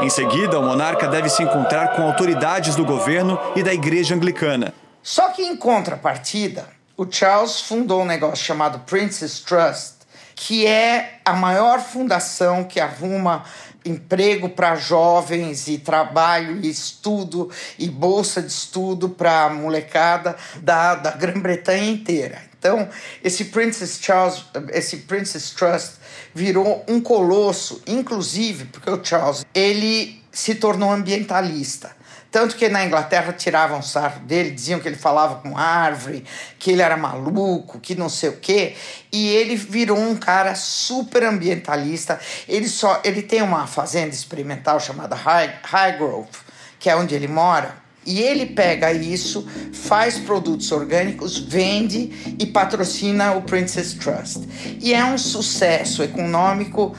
Em 0.02 0.11
seguida, 0.11 0.59
o 0.59 0.62
monarca 0.62 1.09
deve 1.09 1.28
se 1.28 1.42
encontrar 1.42 1.96
com 1.96 2.02
autoridades 2.02 2.74
do 2.74 2.85
governo 2.85 3.38
e 3.56 3.62
da 3.62 3.72
igreja 3.72 4.14
anglicana. 4.14 4.74
Só 5.02 5.30
que 5.30 5.42
em 5.42 5.56
contrapartida, 5.56 6.66
o 6.96 7.06
Charles 7.11 7.61
fundou 7.61 8.02
um 8.02 8.04
negócio 8.04 8.44
chamado 8.44 8.80
Princess 8.80 9.40
Trust, 9.40 9.96
que 10.35 10.66
é 10.66 11.20
a 11.24 11.32
maior 11.32 11.80
fundação 11.80 12.64
que 12.64 12.78
arruma 12.78 13.44
emprego 13.85 14.50
para 14.50 14.74
jovens 14.74 15.68
e 15.68 15.78
trabalho 15.78 16.59
e 16.62 16.68
estudo 16.68 17.50
e 17.78 17.88
bolsa 17.88 18.42
de 18.42 18.48
estudo 18.48 19.09
para 19.09 19.44
a 19.44 19.50
molecada 19.50 20.37
da, 20.56 20.94
da 20.96 21.12
Grã-Bretanha 21.12 21.90
inteira. 21.90 22.42
Então, 22.59 22.88
esse 23.22 23.46
Princess 23.46 23.98
Charles, 24.02 24.44
esse 24.72 24.98
Princess 24.98 25.50
Trust 25.50 25.94
virou 26.37 26.85
um 26.87 27.01
colosso, 27.01 27.81
inclusive 27.87 28.66
porque 28.66 28.90
o 28.90 29.03
Charles 29.03 29.46
ele 29.55 30.22
se 30.31 30.55
tornou 30.57 30.92
ambientalista. 30.92 31.96
Tanto 32.31 32.57
que 32.57 32.68
na 32.68 32.85
Inglaterra 32.85 33.33
tiravam 33.33 33.81
sarro 33.81 34.20
dele, 34.20 34.51
diziam 34.51 34.79
que 34.79 34.87
ele 34.87 34.96
falava 34.96 35.37
com 35.37 35.57
árvore, 35.57 36.22
que 36.59 36.72
ele 36.72 36.83
era 36.83 36.94
maluco, 36.94 37.81
que 37.81 37.94
não 37.94 38.11
sei 38.11 38.29
o 38.29 38.37
quê. 38.37 38.77
E 39.11 39.29
ele 39.29 39.57
virou 39.57 39.99
um 39.99 40.14
cara 40.14 40.55
super 40.55 41.25
ambientalista. 41.25 42.20
Ele 42.46 42.68
só 42.68 43.01
ele 43.03 43.22
tem 43.22 43.40
uma 43.40 43.66
fazenda 43.66 44.11
experimental 44.11 44.79
chamada 44.79 45.16
High, 45.16 45.61
Highgrove, 45.64 46.29
que 46.79 46.90
é 46.90 46.96
onde 46.96 47.14
ele 47.14 47.29
mora 47.29 47.86
e 48.07 48.21
ele 48.21 48.47
pega 48.47 48.92
isso, 48.92 49.47
faz 49.73 50.19
produtos 50.19 50.71
orgânicos, 50.71 51.38
vende 51.38 52.37
e 52.38 52.47
patrocina 52.47 53.33
o 53.33 53.42
Princess 53.42 53.95
Trust. 53.95 54.47
E 54.81 54.95
é 54.95 55.05
um 55.05 55.19
sucesso 55.19 56.03
econômico 56.03 56.95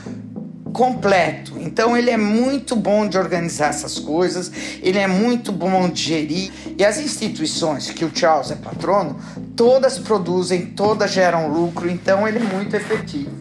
completo. 0.73 1.53
Então 1.59 1.97
ele 1.97 2.11
é 2.11 2.17
muito 2.17 2.75
bom 2.75 3.07
de 3.07 3.17
organizar 3.17 3.69
essas 3.69 3.97
coisas, 3.97 4.51
ele 4.81 4.99
é 4.99 5.07
muito 5.07 5.51
bom 5.51 5.89
de 5.89 6.03
gerir. 6.03 6.51
E 6.77 6.85
as 6.85 6.99
instituições 6.99 7.89
que 7.89 8.05
o 8.05 8.11
Charles 8.13 8.51
é 8.51 8.55
patrono, 8.55 9.19
todas 9.55 9.97
produzem, 9.97 10.67
todas 10.67 11.11
geram 11.11 11.47
lucro, 11.47 11.89
então 11.89 12.27
ele 12.27 12.37
é 12.37 12.43
muito 12.43 12.75
efetivo. 12.75 13.31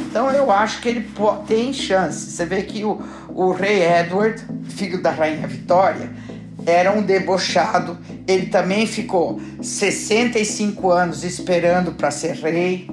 Então 0.00 0.28
eu 0.30 0.50
acho 0.50 0.80
que 0.80 0.88
ele 0.88 1.08
tem 1.46 1.72
chance. 1.72 2.30
Você 2.30 2.44
vê 2.44 2.62
que 2.62 2.84
o, 2.84 3.00
o 3.28 3.52
rei 3.52 3.82
Edward, 3.82 4.42
filho 4.64 5.00
da 5.00 5.10
rainha 5.10 5.46
Vitória, 5.46 6.10
era 6.66 6.92
um 6.92 7.02
debochado. 7.02 7.98
Ele 8.26 8.46
também 8.46 8.86
ficou 8.86 9.40
65 9.60 10.90
anos 10.90 11.24
esperando 11.24 11.92
para 11.92 12.10
ser 12.10 12.34
rei 12.34 12.88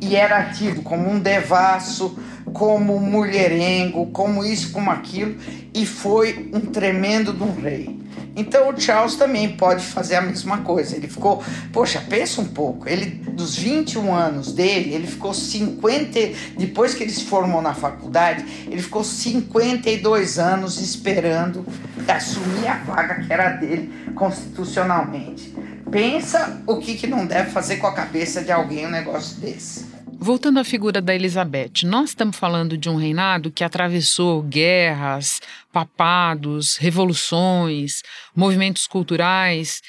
e 0.00 0.16
era 0.16 0.50
tido 0.50 0.82
como 0.82 1.10
um 1.10 1.18
devasso, 1.18 2.16
como 2.52 2.98
mulherengo, 3.00 4.06
como 4.06 4.44
isso, 4.44 4.72
como 4.72 4.90
aquilo, 4.90 5.36
e 5.74 5.84
foi 5.84 6.50
um 6.52 6.60
tremendo 6.60 7.32
de 7.32 7.42
um 7.42 7.52
rei. 7.52 7.98
Então 8.36 8.68
o 8.68 8.80
Charles 8.80 9.16
também 9.16 9.56
pode 9.56 9.84
fazer 9.84 10.16
a 10.16 10.20
mesma 10.20 10.58
coisa. 10.58 10.96
Ele 10.96 11.08
ficou, 11.08 11.42
poxa, 11.72 12.02
pensa 12.08 12.40
um 12.40 12.46
pouco. 12.46 12.88
Ele 12.88 13.06
dos 13.06 13.56
21 13.56 14.14
anos 14.14 14.52
dele, 14.52 14.94
ele 14.94 15.06
ficou 15.06 15.32
50, 15.32 16.18
depois 16.56 16.94
que 16.94 17.02
ele 17.02 17.10
se 17.10 17.24
formou 17.24 17.62
na 17.62 17.74
faculdade, 17.74 18.44
ele 18.66 18.82
ficou 18.82 19.04
52 19.04 20.38
anos 20.38 20.80
esperando 20.80 21.64
assumir 22.06 22.66
a 22.66 22.74
vaga 22.78 23.20
que 23.20 23.32
era 23.32 23.50
dele 23.50 23.92
constitucionalmente. 24.14 25.54
Pensa 25.90 26.62
o 26.66 26.76
que, 26.76 26.94
que 26.94 27.06
não 27.06 27.26
deve 27.26 27.50
fazer 27.50 27.76
com 27.76 27.86
a 27.86 27.92
cabeça 27.92 28.42
de 28.42 28.52
alguém 28.52 28.86
um 28.86 28.90
negócio 28.90 29.40
desse. 29.40 29.87
Voltando 30.20 30.58
à 30.58 30.64
figura 30.64 31.00
da 31.00 31.14
Elizabeth, 31.14 31.84
nós 31.84 32.10
estamos 32.10 32.36
falando 32.36 32.76
de 32.76 32.90
um 32.90 32.96
reinado 32.96 33.52
que 33.52 33.62
atravessou 33.62 34.42
guerras, 34.42 35.40
papados, 35.72 36.76
revoluções, 36.76 38.02
movimentos 38.34 38.88
culturais 38.88 39.80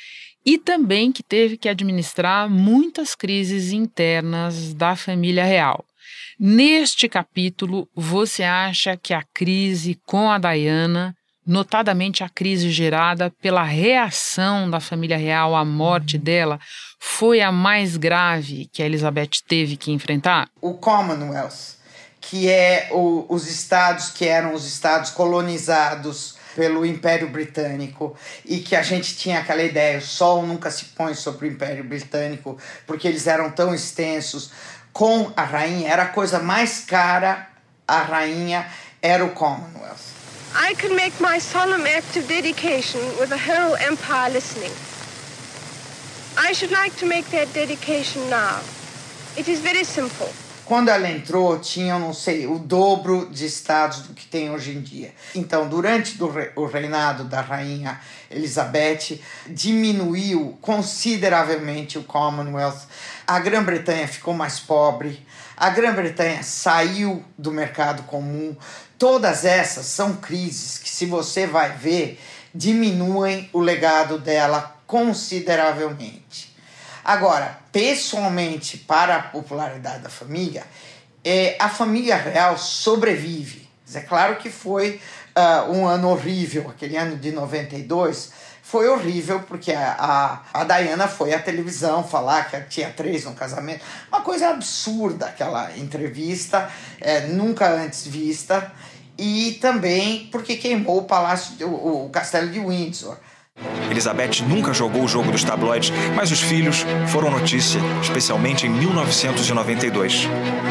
e 0.46 0.60
também 0.60 1.12
que 1.12 1.24
teve 1.24 1.58
que 1.58 1.68
administrar 1.68 2.48
muitas 2.48 3.16
crises 3.16 3.72
internas 3.72 4.72
da 4.72 4.96
família 4.96 5.44
real. 5.44 5.84
Neste 6.40 7.10
capítulo, 7.10 7.90
você 7.96 8.44
acha 8.44 8.96
que 8.96 9.16
a 9.16 9.24
crise 9.34 10.00
com 10.06 10.30
a 10.30 10.38
Diana, 10.38 11.18
notadamente 11.50 12.24
a 12.24 12.30
crise 12.30 12.70
gerada 12.70 13.34
pela 13.42 13.64
reação 13.64 14.70
da 14.70 14.80
família 14.80 15.18
real 15.18 15.56
à 15.56 15.66
morte 15.66 16.16
dela, 16.16 16.60
foi 17.00 17.42
a 17.42 17.52
mais 17.52 17.98
grave 17.98 18.70
que 18.72 18.84
a 18.84 18.86
Elizabeth 18.86 19.42
teve 19.48 19.76
que 19.76 19.92
enfrentar? 19.92 20.48
O 20.62 20.76
Commonwealth, 20.76 21.76
que 22.22 22.48
é 22.48 22.90
o, 22.92 23.26
os 23.28 23.50
estados 23.50 24.10
que 24.12 24.28
eram 24.28 24.54
os 24.54 24.68
estados 24.68 25.10
colonizados 25.10 26.38
pelo 26.56 26.86
Império 26.86 27.30
Britânico 27.30 28.16
e 28.46 28.60
que 28.60 28.76
a 28.76 28.84
gente 28.84 29.18
tinha 29.18 29.40
aquela 29.40 29.64
ideia, 29.64 29.98
o 29.98 30.02
sol 30.02 30.46
nunca 30.46 30.70
se 30.70 30.86
põe 30.86 31.16
sobre 31.16 31.48
o 31.48 31.52
Império 31.52 31.84
Britânico 31.84 32.60
porque 32.86 33.08
eles 33.08 33.26
eram 33.26 33.50
tão 33.50 33.74
extensos 33.74 34.52
com 34.94 35.32
a 35.36 35.44
rainha, 35.44 35.90
era 35.90 36.04
a 36.04 36.10
coisa 36.10 36.38
mais 36.38 36.82
cara, 36.82 37.50
a 37.88 38.02
rainha 38.02 38.68
era 39.02 39.26
o 39.26 39.32
Commonwealth. 39.32 40.09
I 40.56 40.74
can 40.76 40.96
make 40.96 41.20
my 41.22 41.38
solemn 41.38 41.86
act 41.86 42.18
of 42.18 42.28
dedication 42.28 43.02
with 43.20 43.30
the 43.30 43.38
whole 43.38 43.76
empire 43.76 44.32
listening. 44.32 44.72
I 46.38 46.54
should 46.54 46.72
like 46.72 46.96
to 46.98 47.06
make 47.06 47.30
that 47.30 47.54
dedication 47.54 48.28
now. 48.30 48.60
It 49.38 49.48
is 49.48 49.60
very 49.60 49.84
simple. 49.84 50.28
Quando 50.66 50.90
ela 50.90 51.10
entrou, 51.10 51.58
tinha, 51.60 51.98
não 51.98 52.14
sei, 52.14 52.46
o 52.46 52.60
dobro 52.60 53.28
de 53.32 53.46
estados 53.46 54.02
do 54.02 54.14
que 54.14 54.28
tem 54.28 54.52
hoje 54.52 54.72
em 54.72 54.82
dia. 54.82 55.14
Então, 55.34 55.68
durante 55.68 56.16
o 56.56 56.66
reinado 56.66 57.24
da 57.24 57.42
rainha 57.42 58.00
Elizabeth, 58.30 59.20
diminuiu 59.48 60.58
consideravelmente 60.62 61.98
o 61.98 62.04
Commonwealth. 62.04 62.88
A 63.26 63.40
Grã-Bretanha 63.40 64.08
ficou 64.08 64.34
mais 64.34 64.60
pobre, 64.60 65.26
a 65.58 65.70
Grã-Bretanha 65.70 66.44
saiu 66.44 67.24
do 67.38 67.52
mercado 67.52 68.04
comum. 68.04 68.56
Todas 69.00 69.46
essas 69.46 69.86
são 69.86 70.18
crises 70.18 70.78
que, 70.78 70.90
se 70.90 71.06
você 71.06 71.48
vai 71.48 71.72
ver, 71.72 72.20
diminuem 72.54 73.50
o 73.54 73.60
legado 73.60 74.20
dela 74.20 74.76
consideravelmente. 74.86 76.54
Agora, 77.04 77.60
pessoalmente, 77.72 78.78
para 78.78 79.16
a 79.16 79.24
popularidade 79.24 80.04
da 80.04 80.10
família, 80.10 80.66
é, 81.24 81.56
a 81.60 81.70
família 81.70 82.18
real 82.18 82.58
sobrevive. 82.58 83.70
É 83.94 84.02
claro 84.02 84.36
que 84.36 84.50
foi 84.50 85.02
uh, 85.36 85.72
um 85.72 85.88
ano 85.88 86.10
horrível, 86.10 86.70
aquele 86.70 86.98
ano 86.98 87.16
de 87.16 87.32
92 87.32 88.32
foi 88.70 88.88
horrível, 88.88 89.40
porque 89.48 89.72
a, 89.72 90.44
a, 90.54 90.62
a 90.62 90.64
Diana 90.64 91.08
foi 91.08 91.34
à 91.34 91.40
televisão 91.40 92.04
falar 92.04 92.52
que 92.52 92.62
tinha 92.70 92.92
três 92.92 93.26
no 93.26 93.34
casamento. 93.34 93.84
Uma 94.10 94.22
coisa 94.22 94.50
absurda 94.50 95.26
aquela 95.26 95.76
entrevista, 95.76 96.70
é, 97.02 97.22
nunca 97.22 97.68
antes 97.68 98.06
vista. 98.06 98.72
E 99.18 99.58
também 99.60 100.30
porque 100.32 100.56
queimou 100.56 101.00
o 101.00 101.04
palácio, 101.04 101.68
o, 101.68 102.06
o 102.06 102.10
castelo 102.10 102.50
de 102.50 102.60
Windsor. 102.60 103.18
Elizabeth 103.90 104.44
nunca 104.48 104.72
jogou 104.72 105.04
o 105.04 105.08
jogo 105.08 105.32
dos 105.32 105.44
tabloides, 105.44 105.92
mas 106.16 106.32
os 106.32 106.40
filhos 106.40 106.86
foram 107.08 107.32
notícia, 107.32 107.82
especialmente 108.02 108.68
em 108.68 108.70
1992. 108.70 110.28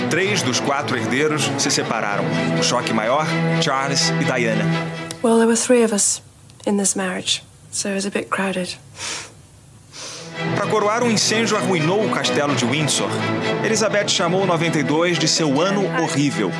Três 0.09 0.41
dos 0.41 0.61
quatro 0.61 0.97
herdeiros 0.97 1.51
se 1.59 1.71
separaram. 1.71 2.25
O 2.59 2.63
choque 2.63 2.93
maior, 2.93 3.27
Charles 3.61 4.11
e 4.21 4.25
Diana. 4.25 4.65
Well, 5.23 5.37
there 5.37 5.49
were 5.49 5.57
three 5.57 5.85
of 5.85 5.93
us 5.93 6.23
in 6.65 6.77
this 6.77 6.95
marriage, 6.95 7.43
so 7.71 7.89
it 7.89 7.95
was 7.95 8.07
a 8.07 8.11
bit 8.11 8.29
crowded. 8.31 8.79
Para 10.55 10.67
coroar, 10.69 11.03
um 11.03 11.11
incêndio 11.11 11.57
arruinou 11.57 12.05
o 12.05 12.11
castelo 12.11 12.55
de 12.55 12.65
Windsor. 12.65 13.09
Elizabeth 13.65 14.09
chamou 14.09 14.47
92 14.47 15.19
de 15.19 15.27
seu 15.27 15.61
ano 15.61 15.83
horrível. 16.01 16.51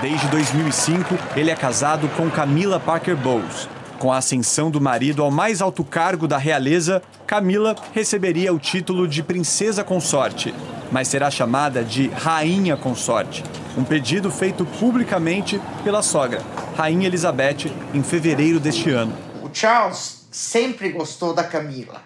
Desde 0.00 0.28
2005, 0.28 1.18
ele 1.36 1.50
é 1.50 1.56
casado 1.56 2.08
com 2.10 2.30
Camila 2.30 2.78
Parker 2.78 3.16
Bowles. 3.16 3.68
Com 3.98 4.12
a 4.12 4.18
ascensão 4.18 4.70
do 4.70 4.80
marido 4.80 5.22
ao 5.22 5.30
mais 5.30 5.60
alto 5.60 5.84
cargo 5.84 6.26
da 6.26 6.38
realeza, 6.38 7.02
Camila 7.26 7.74
receberia 7.92 8.52
o 8.52 8.58
título 8.58 9.06
de 9.06 9.22
princesa 9.22 9.84
consorte, 9.84 10.54
mas 10.90 11.08
será 11.08 11.30
chamada 11.30 11.84
de 11.84 12.08
rainha 12.08 12.76
consorte, 12.76 13.44
um 13.76 13.84
pedido 13.84 14.30
feito 14.30 14.64
publicamente 14.64 15.60
pela 15.82 16.02
sogra, 16.02 16.42
Rainha 16.76 17.06
Elizabeth, 17.06 17.72
em 17.94 18.02
fevereiro 18.02 18.60
deste 18.60 18.90
ano. 18.90 19.16
O 19.42 19.50
Charles 19.52 20.26
sempre 20.30 20.90
gostou 20.90 21.34
da 21.34 21.44
Camila. 21.44 22.02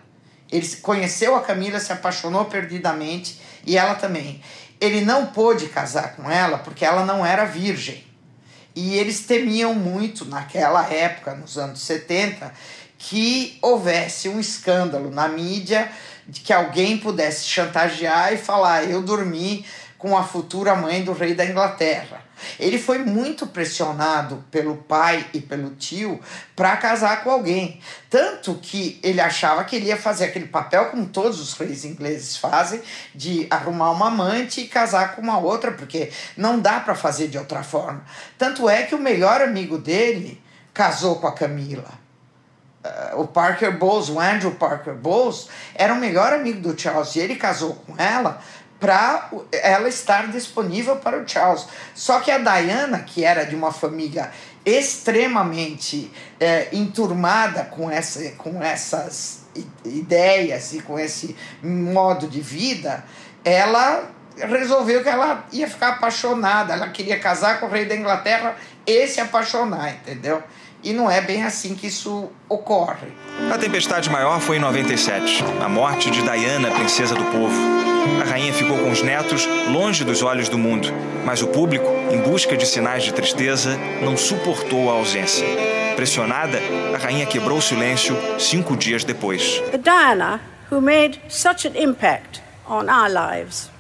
Ele 0.51 0.67
conheceu 0.77 1.35
a 1.35 1.41
Camila, 1.41 1.81
se 1.81 1.93
apaixonou 1.93 2.45
perdidamente 2.45 3.41
e 3.67 3.77
ela 3.77 3.95
também 3.95 4.41
ele 4.81 5.01
não 5.05 5.27
pôde 5.27 5.69
casar 5.69 6.17
com 6.17 6.31
ela 6.31 6.59
porque 6.59 6.85
ela 6.85 7.05
não 7.05 7.25
era 7.25 7.45
virgem. 7.45 8.05
E 8.75 8.95
eles 8.95 9.21
temiam 9.21 9.75
muito 9.75 10.27
naquela 10.27 10.87
época, 10.93 11.35
nos 11.35 11.57
anos 11.57 11.81
70, 11.81 12.53
que 12.99 13.59
houvesse 13.63 14.29
um 14.29 14.39
escândalo 14.39 15.11
na 15.11 15.29
mídia 15.29 15.91
de 16.29 16.41
que 16.41 16.53
alguém 16.53 16.99
pudesse 16.99 17.47
chantagear 17.47 18.35
e 18.35 18.37
falar: 18.37 18.85
eu 18.85 19.01
dormi 19.01 19.65
com 20.07 20.17
a 20.17 20.23
futura 20.23 20.77
mãe 20.77 21.03
do 21.03 21.13
rei 21.13 21.35
da 21.35 21.45
Inglaterra. 21.45 22.21
Ele 22.61 22.79
foi 22.79 22.99
muito 22.99 23.45
pressionado 23.45 24.45
pelo 24.53 24.77
pai 24.77 25.27
e 25.35 25.41
pelo 25.41 25.71
tio 25.71 26.21
para 26.55 26.77
casar 26.77 27.25
com 27.25 27.31
alguém. 27.33 27.81
Tanto 28.09 28.55
que 28.55 29.01
ele 29.03 29.21
achava 29.21 29.65
que 29.65 29.75
ele 29.75 29.87
ia 29.87 29.97
fazer 29.97 30.27
aquele 30.27 30.47
papel 30.47 30.91
como 30.91 31.07
todos 31.07 31.41
os 31.41 31.55
reis 31.55 31.85
ingleses 31.85 32.37
fazem, 32.37 32.81
de 33.13 33.49
arrumar 33.51 33.91
uma 33.91 34.07
amante 34.07 34.61
e 34.61 34.69
casar 34.69 35.17
com 35.17 35.23
uma 35.23 35.39
outra, 35.39 35.73
porque 35.73 36.13
não 36.37 36.61
dá 36.61 36.79
para 36.79 36.95
fazer 36.95 37.27
de 37.27 37.37
outra 37.37 37.65
forma. 37.65 38.05
Tanto 38.39 38.69
é 38.69 38.85
que 38.85 38.95
o 38.95 38.99
melhor 38.99 39.41
amigo 39.41 39.77
dele 39.77 40.41
casou 40.73 41.17
com 41.17 41.27
a 41.27 41.33
Camila. 41.33 42.07
Uh, 42.85 43.23
o 43.23 43.27
Parker 43.27 43.77
Bowles, 43.77 44.09
o 44.09 44.21
Andrew 44.21 44.53
Parker 44.53 44.95
Bowles, 44.95 45.49
era 45.75 45.93
o 45.93 45.97
melhor 45.97 46.33
amigo 46.33 46.61
do 46.61 46.81
Charles 46.81 47.17
e 47.17 47.19
ele 47.19 47.35
casou 47.35 47.75
com 47.75 48.01
ela 48.01 48.41
para 48.79 49.31
ela 49.53 49.89
estar 49.89 50.29
disponível 50.29 50.97
para 50.97 51.19
o 51.19 51.29
Charles. 51.29 51.67
Só 51.95 52.21
que 52.21 52.31
a 52.31 52.39
Diana, 52.39 53.01
que 53.01 53.25
era 53.25 53.45
de 53.45 53.55
uma 53.55 53.73
família 53.73 54.31
extremamente 54.65 56.11
é, 56.41 56.69
enturmada 56.73 57.65
com, 57.65 57.91
essa, 57.91 58.33
com 58.33 58.63
essas 58.63 59.45
ideias 59.85 60.73
e 60.75 60.81
com 60.81 60.99
esse 60.99 61.37
modo 61.63 62.27
de 62.27 62.41
vida, 62.41 63.05
ela 63.45 64.11
resolveu 64.37 65.03
que 65.03 65.09
ela 65.09 65.47
ia 65.53 65.69
ficar 65.69 65.91
apaixonada, 65.91 66.75
ela 66.75 66.89
queria 66.89 67.19
casar 67.19 67.61
com 67.61 67.67
o 67.67 67.71
rei 67.71 67.87
da 67.87 67.95
Inglaterra 67.95 68.57
e 68.87 69.07
se 69.07 69.21
apaixonar, 69.21 69.95
entendeu? 69.95 70.43
E 70.83 70.93
não 70.93 71.11
é 71.11 71.21
bem 71.21 71.43
assim 71.43 71.75
que 71.75 71.87
isso 71.87 72.31
ocorre. 72.49 73.09
A 73.53 73.57
tempestade 73.57 74.11
maior 74.11 74.41
foi 74.41 74.57
em 74.57 74.61
97, 74.61 75.43
a 75.65 75.69
morte 75.69 76.11
de 76.11 76.23
Diana, 76.23 76.71
princesa 76.71 77.15
do 77.15 77.25
povo. 77.25 77.96
A 78.21 78.25
rainha 78.25 78.53
ficou 78.53 78.79
com 78.79 78.91
os 78.91 79.03
netos 79.03 79.47
longe 79.71 80.05
dos 80.05 80.23
olhos 80.23 80.49
do 80.49 80.59
mundo, 80.59 80.89
mas 81.25 81.43
o 81.43 81.49
público, 81.49 81.87
em 82.11 82.21
busca 82.21 82.57
de 82.57 82.67
sinais 82.67 83.05
de 83.05 83.13
tristeza, 83.13 83.77
não 84.03 84.17
suportou 84.17 84.91
a 84.91 84.95
ausência. 84.95 85.47
Pressionada, 85.97 86.59
a 86.95 86.99
rainha 86.99 87.27
quebrou 87.27 87.59
o 87.59 87.63
silêncio 87.63 88.17
cinco 88.39 88.77
dias 88.77 89.05
depois. 89.05 89.61
The 89.71 89.79
Diana, 89.79 90.41
who 90.71 90.81
made 90.81 91.21
such 91.29 91.67
an 91.67 91.77
impact 91.77 92.43
on 92.69 92.89
our 92.89 93.09
lives. 93.09 93.71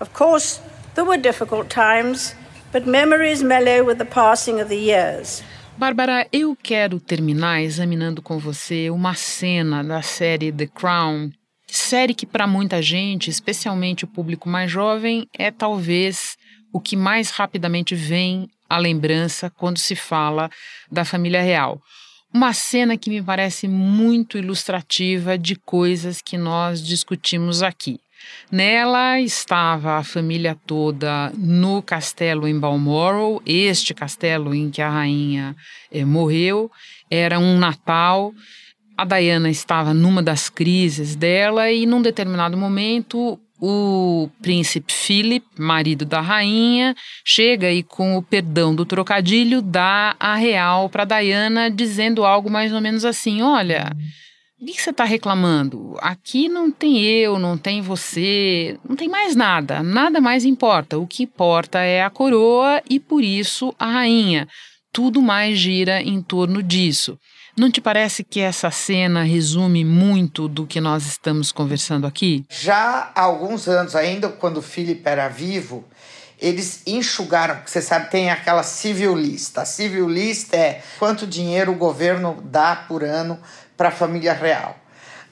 Of 0.00 0.10
course, 0.12 0.60
there 0.94 1.06
were 1.06 1.20
difficult 1.20 1.68
times, 1.68 2.34
but 2.72 2.86
memories 2.86 3.42
mellow 3.42 3.84
with 3.84 3.98
the 3.98 4.04
passing 4.04 4.60
of 4.60 4.68
the 4.68 4.76
years. 4.76 5.42
Bárbara, 5.78 6.26
eu 6.32 6.56
quero 6.62 6.98
terminar 6.98 7.62
examinando 7.62 8.22
com 8.22 8.38
você 8.38 8.88
uma 8.88 9.14
cena 9.14 9.84
da 9.84 10.00
série 10.00 10.50
The 10.50 10.66
Crown 10.66 11.30
Série 11.66 12.14
que, 12.14 12.26
para 12.26 12.46
muita 12.46 12.80
gente, 12.80 13.28
especialmente 13.28 14.04
o 14.04 14.08
público 14.08 14.48
mais 14.48 14.70
jovem, 14.70 15.28
é 15.36 15.50
talvez 15.50 16.36
o 16.72 16.80
que 16.80 16.96
mais 16.96 17.30
rapidamente 17.30 17.94
vem 17.94 18.48
à 18.68 18.78
lembrança 18.78 19.50
quando 19.50 19.78
se 19.78 19.96
fala 19.96 20.50
da 20.90 21.04
família 21.04 21.42
real. 21.42 21.80
Uma 22.32 22.52
cena 22.52 22.96
que 22.96 23.10
me 23.10 23.22
parece 23.22 23.66
muito 23.66 24.36
ilustrativa 24.36 25.38
de 25.38 25.56
coisas 25.56 26.20
que 26.20 26.36
nós 26.36 26.84
discutimos 26.84 27.62
aqui. 27.62 27.98
Nela 28.50 29.20
estava 29.20 29.98
a 29.98 30.04
família 30.04 30.56
toda 30.66 31.32
no 31.36 31.82
castelo 31.82 32.46
em 32.46 32.58
Balmoral, 32.58 33.40
este 33.46 33.94
castelo 33.94 34.54
em 34.54 34.70
que 34.70 34.82
a 34.82 34.90
rainha 34.90 35.56
eh, 35.90 36.04
morreu. 36.04 36.70
Era 37.10 37.38
um 37.38 37.58
Natal 37.58 38.32
A 38.96 39.04
Diana 39.04 39.50
estava 39.50 39.92
numa 39.92 40.22
das 40.22 40.48
crises 40.48 41.14
dela 41.14 41.70
e, 41.70 41.84
num 41.84 42.00
determinado 42.00 42.56
momento, 42.56 43.38
o 43.60 44.28
príncipe 44.40 44.92
Philip, 44.92 45.44
marido 45.58 46.04
da 46.04 46.20
rainha, 46.20 46.94
chega 47.24 47.70
e, 47.70 47.82
com 47.82 48.16
o 48.16 48.22
perdão 48.22 48.74
do 48.74 48.86
trocadilho, 48.86 49.60
dá 49.60 50.16
a 50.18 50.34
real 50.36 50.88
para 50.88 51.04
Diana, 51.04 51.70
dizendo 51.70 52.24
algo 52.24 52.50
mais 52.50 52.72
ou 52.72 52.80
menos 52.80 53.04
assim: 53.04 53.42
Olha, 53.42 53.92
o 54.58 54.64
que 54.64 54.80
você 54.80 54.88
está 54.88 55.04
reclamando? 55.04 55.94
Aqui 55.98 56.48
não 56.48 56.70
tem 56.70 57.02
eu, 57.02 57.38
não 57.38 57.58
tem 57.58 57.82
você, 57.82 58.78
não 58.88 58.96
tem 58.96 59.08
mais 59.08 59.36
nada, 59.36 59.82
nada 59.82 60.22
mais 60.22 60.46
importa. 60.46 60.98
O 60.98 61.06
que 61.06 61.24
importa 61.24 61.80
é 61.80 62.02
a 62.02 62.08
coroa 62.08 62.82
e, 62.88 62.98
por 62.98 63.22
isso, 63.22 63.74
a 63.78 63.86
rainha. 63.86 64.48
Tudo 64.90 65.20
mais 65.20 65.58
gira 65.58 66.00
em 66.00 66.22
torno 66.22 66.62
disso. 66.62 67.18
Não 67.56 67.70
te 67.70 67.80
parece 67.80 68.22
que 68.22 68.38
essa 68.38 68.70
cena 68.70 69.22
resume 69.22 69.82
muito 69.82 70.46
do 70.46 70.66
que 70.66 70.78
nós 70.78 71.06
estamos 71.06 71.50
conversando 71.50 72.06
aqui? 72.06 72.44
Já 72.50 73.10
há 73.14 73.22
alguns 73.22 73.66
anos, 73.66 73.96
ainda 73.96 74.28
quando 74.28 74.58
o 74.58 74.62
Philip 74.62 75.00
era 75.08 75.26
vivo, 75.28 75.82
eles 76.38 76.82
enxugaram, 76.86 77.62
você 77.64 77.80
sabe, 77.80 78.10
tem 78.10 78.30
aquela 78.30 78.62
civil 78.62 79.16
list. 79.16 79.56
A 79.56 79.64
civil 79.64 80.06
list 80.06 80.52
é 80.52 80.82
quanto 80.98 81.26
dinheiro 81.26 81.72
o 81.72 81.76
governo 81.76 82.42
dá 82.44 82.76
por 82.76 83.02
ano 83.02 83.40
para 83.74 83.88
a 83.88 83.92
família 83.92 84.34
real. 84.34 84.76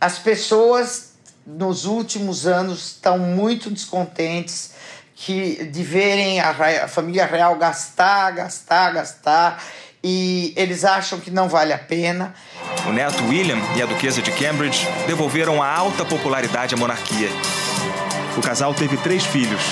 As 0.00 0.18
pessoas 0.18 1.12
nos 1.46 1.84
últimos 1.84 2.46
anos 2.46 2.92
estão 2.92 3.18
muito 3.18 3.68
descontentes 3.68 4.72
que 5.14 5.66
de 5.66 5.82
verem 5.82 6.40
a, 6.40 6.50
a 6.84 6.88
família 6.88 7.26
real 7.26 7.56
gastar, 7.56 8.30
gastar, 8.30 8.94
gastar 8.94 9.62
e 10.06 10.52
eles 10.54 10.84
acham 10.84 11.18
que 11.18 11.30
não 11.30 11.48
vale 11.48 11.72
a 11.72 11.78
pena. 11.78 12.34
O 12.86 12.92
neto 12.92 13.24
William 13.24 13.58
e 13.74 13.80
a 13.80 13.86
duquesa 13.86 14.20
de 14.20 14.30
Cambridge 14.32 14.86
devolveram 15.06 15.62
a 15.62 15.74
alta 15.74 16.04
popularidade 16.04 16.74
à 16.74 16.76
monarquia. 16.76 17.30
O 18.36 18.42
casal 18.42 18.74
teve 18.74 18.98
três 18.98 19.24
filhos. 19.24 19.62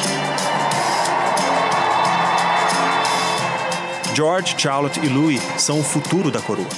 George, 4.15 4.55
Charlotte 4.57 5.01
e 5.01 5.09
Louis 5.09 5.41
são 5.59 5.81
o 5.81 5.85
futuro 5.85 6.31
da 6.31 6.41
coroa. 6.41 6.69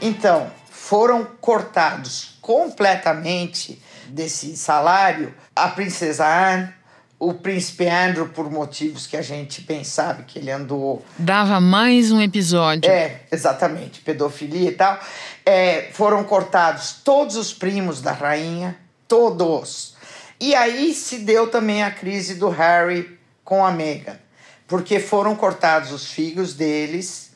Então, 0.00 0.50
foram 0.70 1.26
cortados 1.38 2.38
completamente 2.40 3.82
desse 4.08 4.56
salário 4.56 5.34
a 5.54 5.68
princesa 5.68 6.26
Anne, 6.26 6.72
o 7.18 7.32
príncipe 7.32 7.88
Andrew, 7.88 8.28
por 8.28 8.50
motivos 8.50 9.06
que 9.06 9.16
a 9.16 9.22
gente 9.22 9.62
bem 9.62 9.82
sabe 9.82 10.24
que 10.24 10.38
ele 10.38 10.50
andou. 10.50 11.04
Dava 11.18 11.60
mais 11.60 12.12
um 12.12 12.20
episódio. 12.20 12.90
É, 12.90 13.22
exatamente, 13.32 14.00
pedofilia 14.00 14.68
e 14.68 14.72
tal. 14.72 14.98
É, 15.44 15.88
foram 15.92 16.22
cortados 16.24 17.00
todos 17.02 17.36
os 17.36 17.54
primos 17.54 18.02
da 18.02 18.12
rainha, 18.12 18.76
todos. 19.08 19.94
E 20.38 20.54
aí 20.54 20.92
se 20.92 21.18
deu 21.18 21.50
também 21.50 21.82
a 21.82 21.90
crise 21.90 22.34
do 22.34 22.50
Harry 22.50 23.18
com 23.42 23.64
a 23.64 23.70
Meghan, 23.70 24.18
porque 24.68 25.00
foram 25.00 25.34
cortados 25.34 25.92
os 25.92 26.10
filhos 26.10 26.52
deles 26.52 27.32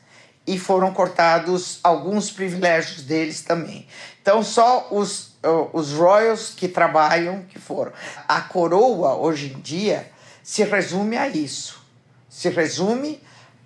e 0.47 0.59
foram 0.59 0.93
cortados 0.93 1.79
alguns 1.83 2.31
privilégios 2.31 3.03
deles 3.03 3.40
também. 3.40 3.87
Então 4.21 4.43
só 4.43 4.88
os 4.90 5.30
os 5.72 5.92
royals 5.92 6.55
que 6.55 6.68
trabalham, 6.68 7.42
que 7.42 7.59
foram. 7.59 7.92
A 8.29 8.40
coroa, 8.42 9.14
hoje 9.14 9.53
em 9.53 9.61
dia, 9.61 10.11
se 10.42 10.62
resume 10.64 11.16
a 11.16 11.29
isso. 11.29 11.81
Se 12.29 12.48
resume 12.48 13.20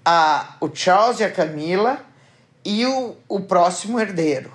a 0.05 0.57
o 0.61 0.71
Charles 0.75 1.21
e 1.21 1.25
a 1.25 1.31
Camila 1.31 2.05
e 2.65 2.87
o, 2.87 3.17
o 3.29 3.41
próximo 3.41 3.99
herdeiro, 3.99 4.53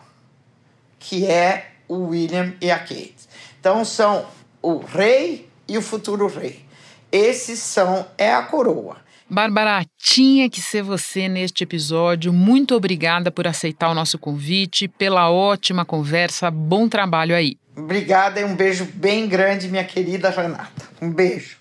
que 0.98 1.26
é 1.26 1.72
o 1.88 2.08
William 2.08 2.54
e 2.62 2.72
a 2.72 2.80
Kate. 2.80 3.28
Então 3.60 3.84
são 3.84 4.26
o 4.62 4.78
rei 4.78 5.50
e 5.68 5.78
o 5.78 5.82
futuro 5.82 6.28
rei. 6.28 6.66
Esses 7.12 7.60
são 7.60 8.06
é 8.18 8.34
a 8.34 8.44
coroa. 8.44 8.98
Bárbara, 9.30 9.86
tinha 9.96 10.50
que 10.50 10.60
ser 10.60 10.82
você 10.82 11.28
neste 11.28 11.64
episódio. 11.64 12.34
Muito 12.34 12.76
obrigada 12.76 13.30
por 13.30 13.46
aceitar 13.46 13.90
o 13.90 13.94
nosso 13.94 14.18
convite, 14.18 14.88
pela 14.88 15.30
ótima 15.30 15.86
conversa. 15.86 16.50
Bom 16.50 16.90
trabalho 16.90 17.36
aí. 17.36 17.56
Obrigada 17.78 18.40
e 18.40 18.44
um 18.44 18.56
beijo 18.56 18.86
bem 18.94 19.28
grande, 19.28 19.68
minha 19.68 19.84
querida 19.84 20.32
Renata. 20.32 20.90
Um 21.00 21.12
beijo. 21.12 21.59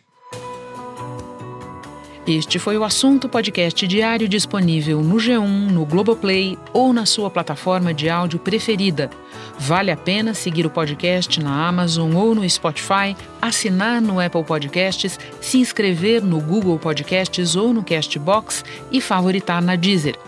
Este 2.31 2.59
foi 2.59 2.77
o 2.77 2.85
assunto 2.85 3.27
podcast 3.27 3.87
diário 3.87 4.29
disponível 4.29 5.03
no 5.03 5.17
G1, 5.17 5.71
no 5.71 5.87
Globoplay 5.87 6.59
ou 6.75 6.93
na 6.93 7.07
sua 7.07 7.31
plataforma 7.31 7.95
de 7.95 8.11
áudio 8.11 8.39
preferida. 8.39 9.09
Vale 9.59 9.91
a 9.91 9.97
pena 9.97 10.35
seguir 10.35 10.67
o 10.67 10.71
podcast 10.71 11.43
na 11.43 11.67
Amazon 11.67 12.15
ou 12.15 12.35
no 12.35 12.47
Spotify, 12.47 13.17
assinar 13.41 14.03
no 14.03 14.21
Apple 14.21 14.45
Podcasts, 14.45 15.19
se 15.41 15.57
inscrever 15.57 16.23
no 16.23 16.39
Google 16.39 16.79
Podcasts 16.79 17.57
ou 17.57 17.73
no 17.73 17.83
Castbox 17.83 18.63
e 18.93 19.01
favoritar 19.01 19.63
na 19.63 19.75
Deezer. 19.75 20.19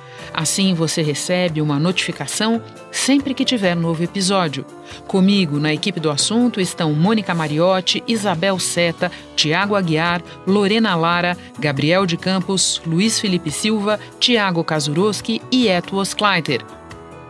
Assim 0.41 0.73
você 0.73 1.03
recebe 1.03 1.61
uma 1.61 1.79
notificação 1.79 2.63
sempre 2.91 3.35
que 3.35 3.45
tiver 3.45 3.77
novo 3.77 4.03
episódio. 4.03 4.65
Comigo 5.07 5.61
na 5.61 5.75
equipe 5.75 6.01
do 6.01 6.11
assunto 6.11 6.63
estão 6.63 6.95
Mônica 6.95 7.35
Mariotti, 7.35 8.03
Isabel 8.09 8.59
Seta, 8.59 9.13
Tiago 9.37 9.75
Aguiar, 9.75 10.23
Lorena 10.47 10.97
Lara, 10.97 11.37
Gabriel 11.59 12.07
de 12.07 12.17
Campos, 12.17 12.81
Luiz 12.87 13.21
Felipe 13.21 13.51
Silva, 13.51 14.01
Tiago 14.19 14.65
Kazuroski 14.65 15.43
e 15.53 15.69
Etuos 15.69 16.15
Kleiter. 16.15 16.65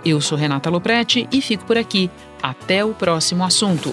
Eu 0.05 0.21
sou 0.21 0.39
Renata 0.39 0.71
Loprete 0.71 1.29
e 1.33 1.43
fico 1.43 1.65
por 1.65 1.77
aqui. 1.77 2.09
Até 2.41 2.85
o 2.85 2.95
próximo 2.95 3.43
assunto. 3.43 3.93